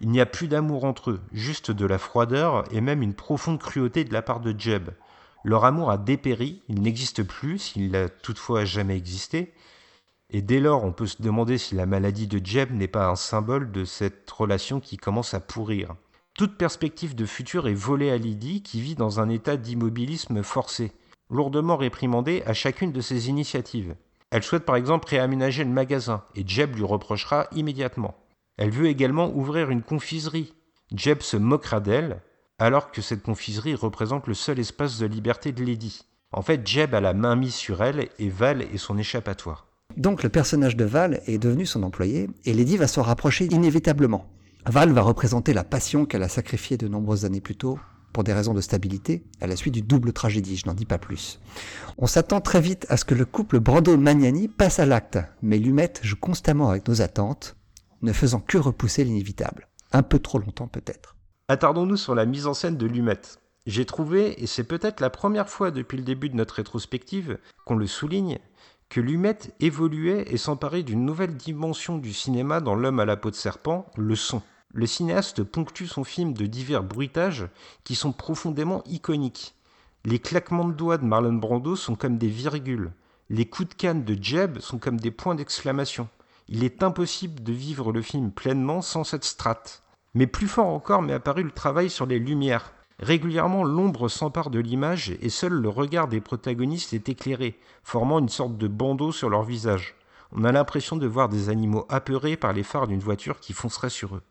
Il 0.00 0.10
n'y 0.10 0.20
a 0.20 0.26
plus 0.26 0.46
d'amour 0.46 0.84
entre 0.84 1.10
eux, 1.10 1.20
juste 1.32 1.72
de 1.72 1.84
la 1.84 1.98
froideur 1.98 2.64
et 2.72 2.80
même 2.80 3.02
une 3.02 3.14
profonde 3.14 3.58
cruauté 3.58 4.04
de 4.04 4.12
la 4.12 4.22
part 4.22 4.38
de 4.38 4.54
Jeb. 4.56 4.90
Leur 5.42 5.64
amour 5.64 5.90
a 5.90 5.98
dépéri, 5.98 6.62
il 6.68 6.82
n'existe 6.82 7.24
plus, 7.24 7.58
s'il 7.58 7.90
n'a 7.90 8.08
toutefois 8.08 8.64
jamais 8.64 8.96
existé, 8.96 9.52
et 10.30 10.42
dès 10.42 10.60
lors 10.60 10.84
on 10.84 10.92
peut 10.92 11.06
se 11.06 11.20
demander 11.20 11.58
si 11.58 11.74
la 11.74 11.86
maladie 11.86 12.28
de 12.28 12.44
Jeb 12.44 12.72
n'est 12.72 12.86
pas 12.86 13.08
un 13.08 13.16
symbole 13.16 13.72
de 13.72 13.84
cette 13.84 14.30
relation 14.30 14.78
qui 14.78 14.98
commence 14.98 15.34
à 15.34 15.40
pourrir. 15.40 15.96
Toute 16.34 16.56
perspective 16.56 17.16
de 17.16 17.26
futur 17.26 17.66
est 17.66 17.74
volée 17.74 18.10
à 18.10 18.18
Lydie 18.18 18.62
qui 18.62 18.80
vit 18.80 18.94
dans 18.94 19.18
un 19.18 19.28
état 19.28 19.56
d'immobilisme 19.56 20.44
forcé, 20.44 20.92
lourdement 21.28 21.76
réprimandée 21.76 22.44
à 22.46 22.52
chacune 22.52 22.92
de 22.92 23.00
ses 23.00 23.28
initiatives. 23.28 23.96
Elle 24.30 24.44
souhaite 24.44 24.64
par 24.64 24.76
exemple 24.76 25.08
réaménager 25.08 25.64
le 25.64 25.70
magasin, 25.70 26.22
et 26.36 26.46
Jeb 26.46 26.76
lui 26.76 26.84
reprochera 26.84 27.48
immédiatement. 27.52 28.14
Elle 28.58 28.70
veut 28.70 28.88
également 28.88 29.32
ouvrir 29.34 29.70
une 29.70 29.82
confiserie. 29.82 30.52
Jeb 30.94 31.22
se 31.22 31.36
moquera 31.36 31.80
d'elle, 31.80 32.20
alors 32.58 32.90
que 32.90 33.00
cette 33.00 33.22
confiserie 33.22 33.76
représente 33.76 34.26
le 34.26 34.34
seul 34.34 34.58
espace 34.58 34.98
de 34.98 35.06
liberté 35.06 35.52
de 35.52 35.64
Lady. 35.64 36.02
En 36.32 36.42
fait, 36.42 36.66
Jeb 36.66 36.94
a 36.94 37.00
la 37.00 37.14
main 37.14 37.36
mise 37.36 37.54
sur 37.54 37.82
elle 37.82 38.08
et 38.18 38.28
Val 38.28 38.62
est 38.62 38.78
son 38.78 38.98
échappatoire. 38.98 39.68
Donc 39.96 40.22
le 40.22 40.28
personnage 40.28 40.76
de 40.76 40.84
Val 40.84 41.22
est 41.26 41.38
devenu 41.38 41.66
son 41.66 41.82
employé 41.84 42.28
et 42.44 42.52
Lady 42.52 42.76
va 42.76 42.88
s'en 42.88 43.02
rapprocher 43.02 43.46
inévitablement. 43.46 44.26
Val 44.66 44.92
va 44.92 45.02
représenter 45.02 45.54
la 45.54 45.64
passion 45.64 46.04
qu'elle 46.04 46.22
a 46.24 46.28
sacrifiée 46.28 46.76
de 46.76 46.88
nombreuses 46.88 47.24
années 47.24 47.40
plus 47.40 47.56
tôt 47.56 47.78
pour 48.12 48.24
des 48.24 48.32
raisons 48.32 48.54
de 48.54 48.60
stabilité, 48.60 49.22
à 49.40 49.46
la 49.46 49.54
suite 49.54 49.74
du 49.74 49.82
double 49.82 50.12
tragédie, 50.12 50.56
je 50.56 50.66
n'en 50.66 50.74
dis 50.74 50.86
pas 50.86 50.98
plus. 50.98 51.40
On 51.98 52.06
s'attend 52.06 52.40
très 52.40 52.60
vite 52.60 52.86
à 52.88 52.96
ce 52.96 53.04
que 53.04 53.14
le 53.14 53.24
couple 53.24 53.60
Brando-Magnani 53.60 54.48
passe 54.48 54.80
à 54.80 54.86
l'acte, 54.86 55.18
mais 55.42 55.58
Lumette 55.58 56.00
joue 56.02 56.16
constamment 56.16 56.70
avec 56.70 56.88
nos 56.88 57.00
attentes, 57.00 57.54
ne 58.02 58.12
faisant 58.12 58.40
que 58.40 58.58
repousser 58.58 59.04
l'inévitable. 59.04 59.68
Un 59.92 60.02
peu 60.02 60.18
trop 60.18 60.38
longtemps 60.38 60.68
peut-être. 60.68 61.16
Attardons-nous 61.48 61.96
sur 61.96 62.14
la 62.14 62.26
mise 62.26 62.46
en 62.46 62.54
scène 62.54 62.76
de 62.76 62.86
Lumette. 62.86 63.40
J'ai 63.66 63.84
trouvé, 63.84 64.42
et 64.42 64.46
c'est 64.46 64.64
peut-être 64.64 65.00
la 65.00 65.10
première 65.10 65.48
fois 65.48 65.70
depuis 65.70 65.98
le 65.98 66.04
début 66.04 66.30
de 66.30 66.36
notre 66.36 66.54
rétrospective 66.54 67.38
qu'on 67.64 67.76
le 67.76 67.86
souligne, 67.86 68.38
que 68.88 69.00
Lumette 69.00 69.54
évoluait 69.60 70.24
et 70.28 70.38
s'emparait 70.38 70.82
d'une 70.82 71.04
nouvelle 71.04 71.36
dimension 71.36 71.98
du 71.98 72.12
cinéma 72.12 72.60
dans 72.60 72.74
L'homme 72.74 73.00
à 73.00 73.04
la 73.04 73.16
peau 73.16 73.30
de 73.30 73.34
serpent, 73.34 73.86
le 73.96 74.16
son. 74.16 74.42
Le 74.72 74.86
cinéaste 74.86 75.42
ponctue 75.42 75.86
son 75.86 76.04
film 76.04 76.32
de 76.32 76.46
divers 76.46 76.82
bruitages 76.82 77.48
qui 77.84 77.94
sont 77.94 78.12
profondément 78.12 78.82
iconiques. 78.84 79.54
Les 80.04 80.18
claquements 80.18 80.68
de 80.68 80.74
doigts 80.74 80.98
de 80.98 81.04
Marlon 81.04 81.34
Brando 81.34 81.76
sont 81.76 81.94
comme 81.94 82.18
des 82.18 82.28
virgules. 82.28 82.92
Les 83.30 83.46
coups 83.46 83.70
de 83.70 83.74
canne 83.74 84.04
de 84.04 84.16
Jeb 84.22 84.58
sont 84.60 84.78
comme 84.78 84.98
des 84.98 85.10
points 85.10 85.34
d'exclamation. 85.34 86.08
Il 86.50 86.64
est 86.64 86.82
impossible 86.82 87.42
de 87.42 87.52
vivre 87.52 87.92
le 87.92 88.00
film 88.00 88.30
pleinement 88.32 88.80
sans 88.80 89.04
cette 89.04 89.24
strate. 89.24 89.82
Mais 90.14 90.26
plus 90.26 90.48
fort 90.48 90.68
encore 90.68 91.02
m'est 91.02 91.12
apparu 91.12 91.42
le 91.42 91.50
travail 91.50 91.90
sur 91.90 92.06
les 92.06 92.18
lumières. 92.18 92.72
Régulièrement, 92.98 93.64
l'ombre 93.64 94.08
s'empare 94.08 94.50
de 94.50 94.58
l'image 94.58 95.14
et 95.20 95.28
seul 95.28 95.52
le 95.52 95.68
regard 95.68 96.08
des 96.08 96.20
protagonistes 96.20 96.94
est 96.94 97.08
éclairé, 97.08 97.58
formant 97.84 98.18
une 98.18 98.30
sorte 98.30 98.56
de 98.56 98.66
bandeau 98.66 99.12
sur 99.12 99.28
leur 99.28 99.44
visage. 99.44 99.94
On 100.32 100.44
a 100.44 100.52
l'impression 100.52 100.96
de 100.96 101.06
voir 101.06 101.28
des 101.28 101.50
animaux 101.50 101.86
apeurés 101.88 102.36
par 102.36 102.52
les 102.52 102.62
phares 102.62 102.88
d'une 102.88 102.98
voiture 102.98 103.40
qui 103.40 103.52
foncerait 103.52 103.90
sur 103.90 104.16
eux. 104.16 104.22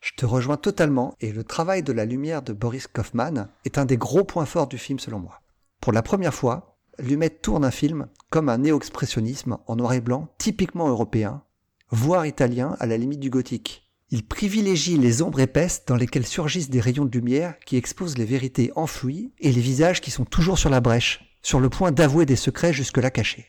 Je 0.00 0.12
te 0.16 0.26
rejoins 0.26 0.56
totalement 0.56 1.14
et 1.20 1.32
le 1.32 1.44
travail 1.44 1.82
de 1.82 1.92
la 1.92 2.04
lumière 2.04 2.42
de 2.42 2.52
Boris 2.52 2.88
Kaufman 2.88 3.48
est 3.64 3.78
un 3.78 3.86
des 3.86 3.96
gros 3.96 4.24
points 4.24 4.44
forts 4.44 4.66
du 4.66 4.76
film 4.76 4.98
selon 4.98 5.20
moi. 5.20 5.40
Pour 5.80 5.92
la 5.92 6.02
première 6.02 6.34
fois, 6.34 6.76
Lumet 6.98 7.30
tourne 7.30 7.64
un 7.64 7.70
film 7.70 8.08
comme 8.28 8.48
un 8.48 8.58
néo-expressionnisme 8.58 9.58
en 9.66 9.76
noir 9.76 9.94
et 9.94 10.00
blanc 10.00 10.28
typiquement 10.36 10.88
européen, 10.88 11.42
voire 11.90 12.26
italien 12.26 12.76
à 12.80 12.86
la 12.86 12.96
limite 12.96 13.20
du 13.20 13.30
gothique. 13.30 13.86
Il 14.10 14.26
privilégie 14.26 14.98
les 14.98 15.22
ombres 15.22 15.40
épaisses 15.40 15.84
dans 15.86 15.94
lesquelles 15.94 16.26
surgissent 16.26 16.70
des 16.70 16.80
rayons 16.80 17.04
de 17.04 17.16
lumière 17.16 17.54
qui 17.64 17.76
exposent 17.76 18.18
les 18.18 18.24
vérités 18.24 18.72
enfouies 18.74 19.32
et 19.38 19.52
les 19.52 19.60
visages 19.60 20.00
qui 20.00 20.10
sont 20.10 20.24
toujours 20.24 20.58
sur 20.58 20.70
la 20.70 20.80
brèche, 20.80 21.36
sur 21.42 21.60
le 21.60 21.70
point 21.70 21.92
d'avouer 21.92 22.26
des 22.26 22.36
secrets 22.36 22.72
jusque-là 22.72 23.10
cachés. 23.10 23.46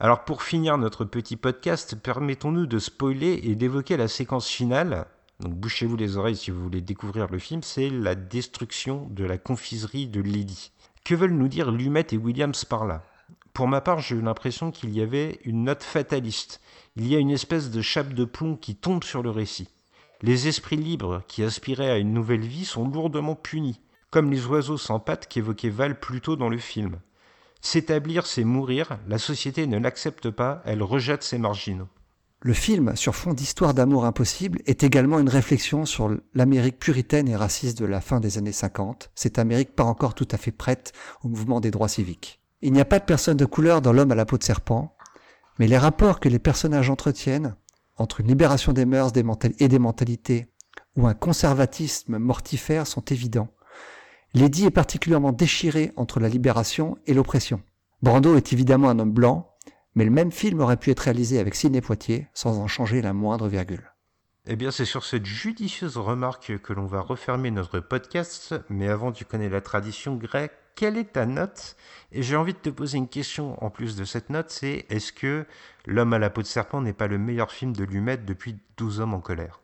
Alors 0.00 0.24
pour 0.24 0.42
finir 0.42 0.78
notre 0.78 1.04
petit 1.04 1.36
podcast, 1.36 1.94
permettons-nous 1.94 2.66
de 2.66 2.78
spoiler 2.78 3.40
et 3.44 3.54
d'évoquer 3.54 3.96
la 3.96 4.08
séquence 4.08 4.48
finale. 4.48 5.06
Donc 5.40 5.54
bouchez-vous 5.54 5.96
les 5.96 6.16
oreilles 6.16 6.36
si 6.36 6.50
vous 6.50 6.62
voulez 6.62 6.80
découvrir 6.80 7.28
le 7.30 7.38
film, 7.38 7.62
c'est 7.62 7.88
la 7.88 8.14
destruction 8.14 9.06
de 9.10 9.24
la 9.24 9.38
confiserie 9.38 10.06
de 10.06 10.20
Lady. 10.20 10.72
Que 11.04 11.14
veulent 11.14 11.36
nous 11.36 11.48
dire 11.48 11.70
Lumet 11.70 12.06
et 12.12 12.16
Williams 12.16 12.64
par 12.64 12.84
là? 12.84 13.04
Pour 13.52 13.68
ma 13.68 13.80
part, 13.80 14.00
j'ai 14.00 14.16
eu 14.16 14.22
l'impression 14.22 14.70
qu'il 14.70 14.90
y 14.90 15.00
avait 15.00 15.40
une 15.44 15.64
note 15.64 15.82
fataliste. 15.82 16.60
Il 16.96 17.06
y 17.06 17.16
a 17.16 17.18
une 17.18 17.30
espèce 17.30 17.70
de 17.70 17.82
chape 17.82 18.14
de 18.14 18.24
plomb 18.24 18.56
qui 18.56 18.76
tombe 18.76 19.04
sur 19.04 19.22
le 19.22 19.30
récit. 19.30 19.68
Les 20.22 20.48
esprits 20.48 20.76
libres 20.76 21.22
qui 21.28 21.42
aspiraient 21.42 21.90
à 21.90 21.98
une 21.98 22.12
nouvelle 22.12 22.46
vie 22.46 22.64
sont 22.64 22.88
lourdement 22.88 23.34
punis, 23.34 23.80
comme 24.10 24.30
les 24.30 24.46
oiseaux 24.46 24.78
sans 24.78 25.00
pattes 25.00 25.26
qu'évoquait 25.26 25.70
Val 25.70 25.98
plus 25.98 26.20
tôt 26.20 26.36
dans 26.36 26.48
le 26.48 26.58
film. 26.58 27.00
S'établir, 27.60 28.26
c'est 28.26 28.44
mourir, 28.44 28.98
la 29.08 29.18
société 29.18 29.66
ne 29.66 29.78
l'accepte 29.78 30.30
pas, 30.30 30.62
elle 30.64 30.82
rejette 30.82 31.22
ses 31.22 31.38
marginaux. 31.38 31.88
Le 32.42 32.54
film, 32.54 32.96
sur 32.96 33.14
fond 33.14 33.34
d'histoire 33.34 33.74
d'amour 33.74 34.06
impossible, 34.06 34.60
est 34.64 34.82
également 34.82 35.18
une 35.18 35.28
réflexion 35.28 35.84
sur 35.84 36.10
l'Amérique 36.32 36.78
puritaine 36.78 37.28
et 37.28 37.36
raciste 37.36 37.78
de 37.78 37.84
la 37.84 38.00
fin 38.00 38.18
des 38.18 38.38
années 38.38 38.52
50, 38.52 39.10
cette 39.14 39.38
Amérique 39.38 39.76
pas 39.76 39.84
encore 39.84 40.14
tout 40.14 40.28
à 40.30 40.38
fait 40.38 40.52
prête 40.52 40.92
au 41.22 41.28
mouvement 41.28 41.60
des 41.60 41.70
droits 41.70 41.88
civiques. 41.88 42.39
Il 42.62 42.72
n'y 42.72 42.80
a 42.80 42.84
pas 42.84 42.98
de 42.98 43.04
personne 43.04 43.38
de 43.38 43.46
couleur 43.46 43.80
dans 43.80 43.92
l'homme 43.92 44.12
à 44.12 44.14
la 44.14 44.26
peau 44.26 44.36
de 44.36 44.42
serpent, 44.42 44.94
mais 45.58 45.66
les 45.66 45.78
rapports 45.78 46.20
que 46.20 46.28
les 46.28 46.38
personnages 46.38 46.90
entretiennent 46.90 47.56
entre 47.96 48.20
une 48.20 48.28
libération 48.28 48.72
des 48.72 48.84
mœurs 48.84 49.12
et 49.58 49.68
des 49.68 49.78
mentalités 49.78 50.46
ou 50.96 51.06
un 51.06 51.14
conservatisme 51.14 52.18
mortifère 52.18 52.86
sont 52.86 53.04
évidents. 53.06 53.48
Lady 54.34 54.66
est 54.66 54.70
particulièrement 54.70 55.32
déchiré 55.32 55.92
entre 55.96 56.20
la 56.20 56.28
libération 56.28 56.98
et 57.06 57.14
l'oppression. 57.14 57.62
Brando 58.02 58.36
est 58.36 58.52
évidemment 58.52 58.90
un 58.90 58.98
homme 58.98 59.12
blanc, 59.12 59.54
mais 59.94 60.04
le 60.04 60.10
même 60.10 60.32
film 60.32 60.60
aurait 60.60 60.76
pu 60.76 60.90
être 60.90 61.00
réalisé 61.00 61.38
avec 61.38 61.54
Sidney 61.54 61.80
Poitier 61.80 62.28
sans 62.34 62.58
en 62.58 62.66
changer 62.66 63.02
la 63.02 63.12
moindre 63.12 63.48
virgule. 63.48 63.92
Eh 64.46 64.56
bien, 64.56 64.70
c'est 64.70 64.84
sur 64.84 65.04
cette 65.04 65.26
judicieuse 65.26 65.96
remarque 65.96 66.58
que 66.58 66.72
l'on 66.72 66.86
va 66.86 67.00
refermer 67.00 67.50
notre 67.50 67.80
podcast, 67.80 68.54
mais 68.68 68.88
avant 68.88 69.12
tu 69.12 69.24
connais 69.24 69.48
la 69.48 69.60
tradition 69.60 70.16
grecque, 70.16 70.52
quelle 70.74 70.96
est 70.96 71.12
ta 71.12 71.26
note? 71.26 71.76
Et 72.12 72.22
j'ai 72.22 72.36
envie 72.36 72.54
de 72.54 72.58
te 72.58 72.70
poser 72.70 72.98
une 72.98 73.08
question 73.08 73.62
en 73.64 73.70
plus 73.70 73.96
de 73.96 74.04
cette 74.04 74.30
note, 74.30 74.50
c'est 74.50 74.86
est-ce 74.88 75.12
que 75.12 75.46
L'homme 75.86 76.12
à 76.12 76.18
la 76.18 76.30
peau 76.30 76.42
de 76.42 76.46
serpent 76.46 76.80
n'est 76.80 76.92
pas 76.92 77.06
le 77.06 77.18
meilleur 77.18 77.50
film 77.50 77.72
de 77.74 77.84
Lumet 77.84 78.18
depuis 78.18 78.56
12 78.76 79.00
hommes 79.00 79.14
en 79.14 79.20
colère? 79.20 79.60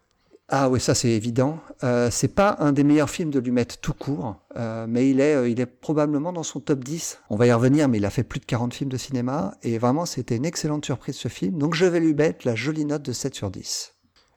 Ah 0.49 0.71
oui, 0.71 0.81
ça 0.81 0.95
c'est 0.95 1.11
évident. 1.11 1.59
Euh, 1.83 2.09
c'est 2.11 2.29
pas 2.29 2.57
un 2.61 2.73
des 2.73 2.85
meilleurs 2.85 3.11
films 3.11 3.31
de 3.31 3.41
Lumet 3.41 3.65
tout 3.65 3.93
court, 3.93 4.37
euh, 4.57 4.87
mais 4.89 5.11
il 5.11 5.21
est, 5.21 5.35
euh, 5.35 5.49
il 5.49 5.61
est 5.61 5.67
probablement 5.67 6.33
dans 6.33 6.45
son 6.45 6.61
top 6.61 6.85
10. 6.85 7.19
On 7.31 7.37
va 7.37 7.49
y 7.49 7.53
revenir, 7.53 7.89
mais 7.89 7.99
il 7.99 8.05
a 8.05 8.11
fait 8.11 8.23
plus 8.23 8.39
de 8.39 8.45
40 8.45 8.73
films 8.73 8.91
de 8.91 8.97
cinéma, 8.97 9.57
et 9.65 9.77
vraiment 9.79 10.07
c'était 10.07 10.37
une 10.37 10.47
excellente 10.47 10.85
surprise 10.85 11.17
ce 11.17 11.27
film, 11.27 11.59
donc 11.59 11.75
je 11.75 11.85
vais 11.85 11.99
lui 11.99 12.15
mettre 12.15 12.47
la 12.47 12.55
jolie 12.55 12.85
note 12.85 13.03
de 13.03 13.13
7 13.13 13.35
sur 13.35 13.51
10. 13.51 13.96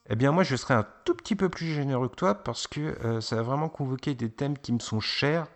Eh 0.10 0.16
bien 0.16 0.32
moi 0.32 0.44
je 0.44 0.56
serais 0.56 0.74
un 0.74 0.86
tout 1.06 1.14
petit 1.14 1.36
peu 1.36 1.50
plus 1.50 1.68
généreux 1.68 2.10
que 2.10 2.16
toi, 2.16 2.36
parce 2.36 2.68
que 2.68 3.20
ça 3.22 3.40
a 3.40 3.42
vraiment 3.44 3.70
convoqué 3.70 4.16
des 4.16 4.30
thèmes 4.30 4.58
qui 4.58 4.74
me 4.74 4.80
sont 4.80 5.00
chers, 5.00 5.48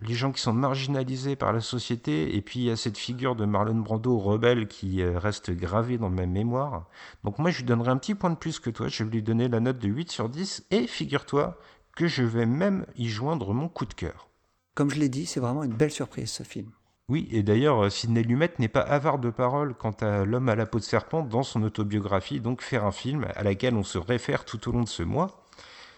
les 0.00 0.14
gens 0.14 0.32
qui 0.32 0.40
sont 0.40 0.52
marginalisés 0.52 1.36
par 1.36 1.52
la 1.52 1.60
société, 1.60 2.36
et 2.36 2.42
puis 2.42 2.60
il 2.60 2.64
y 2.66 2.70
a 2.70 2.76
cette 2.76 2.98
figure 2.98 3.36
de 3.36 3.44
Marlon 3.44 3.76
Brando, 3.76 4.18
rebelle, 4.18 4.66
qui 4.66 5.02
euh, 5.02 5.18
reste 5.18 5.50
gravée 5.50 5.98
dans 5.98 6.10
ma 6.10 6.26
mémoire. 6.26 6.88
Donc 7.24 7.38
moi, 7.38 7.50
je 7.50 7.58
lui 7.58 7.64
donnerai 7.64 7.90
un 7.90 7.98
petit 7.98 8.14
point 8.14 8.30
de 8.30 8.36
plus 8.36 8.58
que 8.58 8.70
toi, 8.70 8.88
je 8.88 9.04
vais 9.04 9.10
lui 9.10 9.22
donner 9.22 9.48
la 9.48 9.60
note 9.60 9.78
de 9.78 9.88
8 9.88 10.10
sur 10.10 10.28
10, 10.28 10.66
et 10.70 10.86
figure-toi 10.86 11.58
que 11.94 12.06
je 12.06 12.22
vais 12.22 12.46
même 12.46 12.86
y 12.96 13.08
joindre 13.08 13.52
mon 13.52 13.68
coup 13.68 13.86
de 13.86 13.94
cœur. 13.94 14.28
Comme 14.74 14.90
je 14.90 14.98
l'ai 14.98 15.08
dit, 15.08 15.26
c'est 15.26 15.40
vraiment 15.40 15.62
une 15.62 15.74
belle 15.74 15.90
surprise 15.90 16.30
ce 16.30 16.42
film. 16.42 16.70
Oui, 17.08 17.28
et 17.30 17.42
d'ailleurs, 17.42 17.84
euh, 17.84 17.90
Sidney 17.90 18.22
Lumet 18.22 18.52
n'est 18.58 18.68
pas 18.68 18.80
avare 18.80 19.18
de 19.18 19.30
parole 19.30 19.74
quant 19.74 19.90
à 20.00 20.24
L'homme 20.24 20.48
à 20.48 20.54
la 20.54 20.66
peau 20.66 20.78
de 20.78 20.84
serpent 20.84 21.22
dans 21.22 21.42
son 21.42 21.62
autobiographie, 21.62 22.40
donc 22.40 22.62
faire 22.62 22.84
un 22.84 22.92
film 22.92 23.26
à 23.34 23.42
laquelle 23.42 23.74
on 23.74 23.82
se 23.82 23.98
réfère 23.98 24.44
tout 24.44 24.68
au 24.68 24.72
long 24.72 24.82
de 24.82 24.88
ce 24.88 25.02
mois. 25.02 25.42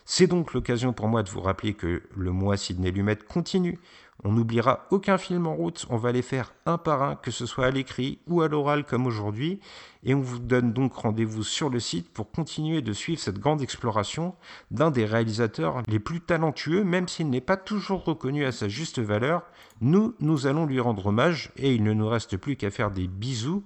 C'est 0.07 0.27
donc 0.27 0.53
l'occasion 0.53 0.93
pour 0.93 1.09
moi 1.09 1.23
de 1.23 1.31
vous 1.31 1.40
rappeler 1.40 1.75
que 1.75 2.03
le 2.14 2.31
mois 2.31 2.57
Sidney 2.57 2.90
Lumet 2.90 3.17
continue. 3.17 3.79
On 4.22 4.33
n'oubliera 4.33 4.87
aucun 4.90 5.18
film 5.18 5.46
en 5.46 5.55
route, 5.55 5.87
on 5.90 5.96
va 5.96 6.12
les 6.12 6.22
faire 6.22 6.55
un 6.66 6.79
par 6.79 7.03
un, 7.03 7.16
que 7.16 7.31
ce 7.31 7.46
soit 7.46 7.66
à 7.66 7.70
l'écrit 7.70 8.20
ou 8.29 8.42
à 8.42 8.48
l'oral 8.48 8.85
comme 8.85 9.07
aujourd'hui, 9.07 9.61
et 10.05 10.14
on 10.14 10.20
vous 10.20 10.38
donne 10.38 10.72
donc 10.72 10.94
rendez-vous 10.94 11.42
sur 11.42 11.68
le 11.68 11.81
site 11.81 12.11
pour 12.11 12.31
continuer 12.31 12.81
de 12.81 12.92
suivre 12.92 13.20
cette 13.20 13.38
grande 13.38 13.61
exploration 13.61 14.35
d'un 14.70 14.90
des 14.90 15.05
réalisateurs 15.05 15.83
les 15.88 15.98
plus 15.98 16.20
talentueux, 16.20 16.85
même 16.85 17.09
s'il 17.09 17.29
n'est 17.29 17.40
pas 17.40 17.57
toujours 17.57 18.05
reconnu 18.05 18.44
à 18.44 18.53
sa 18.53 18.68
juste 18.68 19.00
valeur. 19.00 19.42
Nous, 19.81 20.14
nous 20.20 20.46
allons 20.46 20.64
lui 20.64 20.81
rendre 20.81 21.07
hommage, 21.07 21.50
et 21.57 21.74
il 21.74 21.83
ne 21.83 21.92
nous 21.92 22.09
reste 22.09 22.37
plus 22.37 22.57
qu'à 22.57 22.70
faire 22.70 22.92
des 22.92 23.09
bisous. 23.09 23.64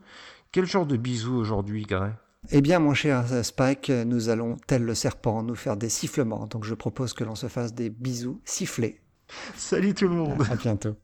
Quel 0.51 0.65
genre 0.65 0.87
de 0.87 0.97
bisous 0.97 1.37
aujourd'hui, 1.37 1.83
Gray 1.83 2.13
eh 2.51 2.61
bien, 2.63 2.79
mon 2.79 2.95
cher 2.95 3.25
Spike, 3.45 3.91
nous 3.91 4.29
allons, 4.29 4.57
tel 4.67 4.85
le 4.85 4.95
serpent, 4.95 5.43
nous 5.43 5.57
faire 5.57 5.77
des 5.77 5.89
sifflements. 5.89 6.47
Donc, 6.47 6.65
je 6.65 6.75
propose 6.75 7.13
que 7.13 7.25
l'on 7.25 7.35
se 7.35 7.49
fasse 7.49 7.75
des 7.75 7.91
bisous 7.91 8.41
sifflés. 8.45 9.01
Salut 9.57 9.95
tout 9.95 10.09
le 10.09 10.15
monde. 10.15 10.43
À 10.51 10.55
bientôt. 10.57 10.97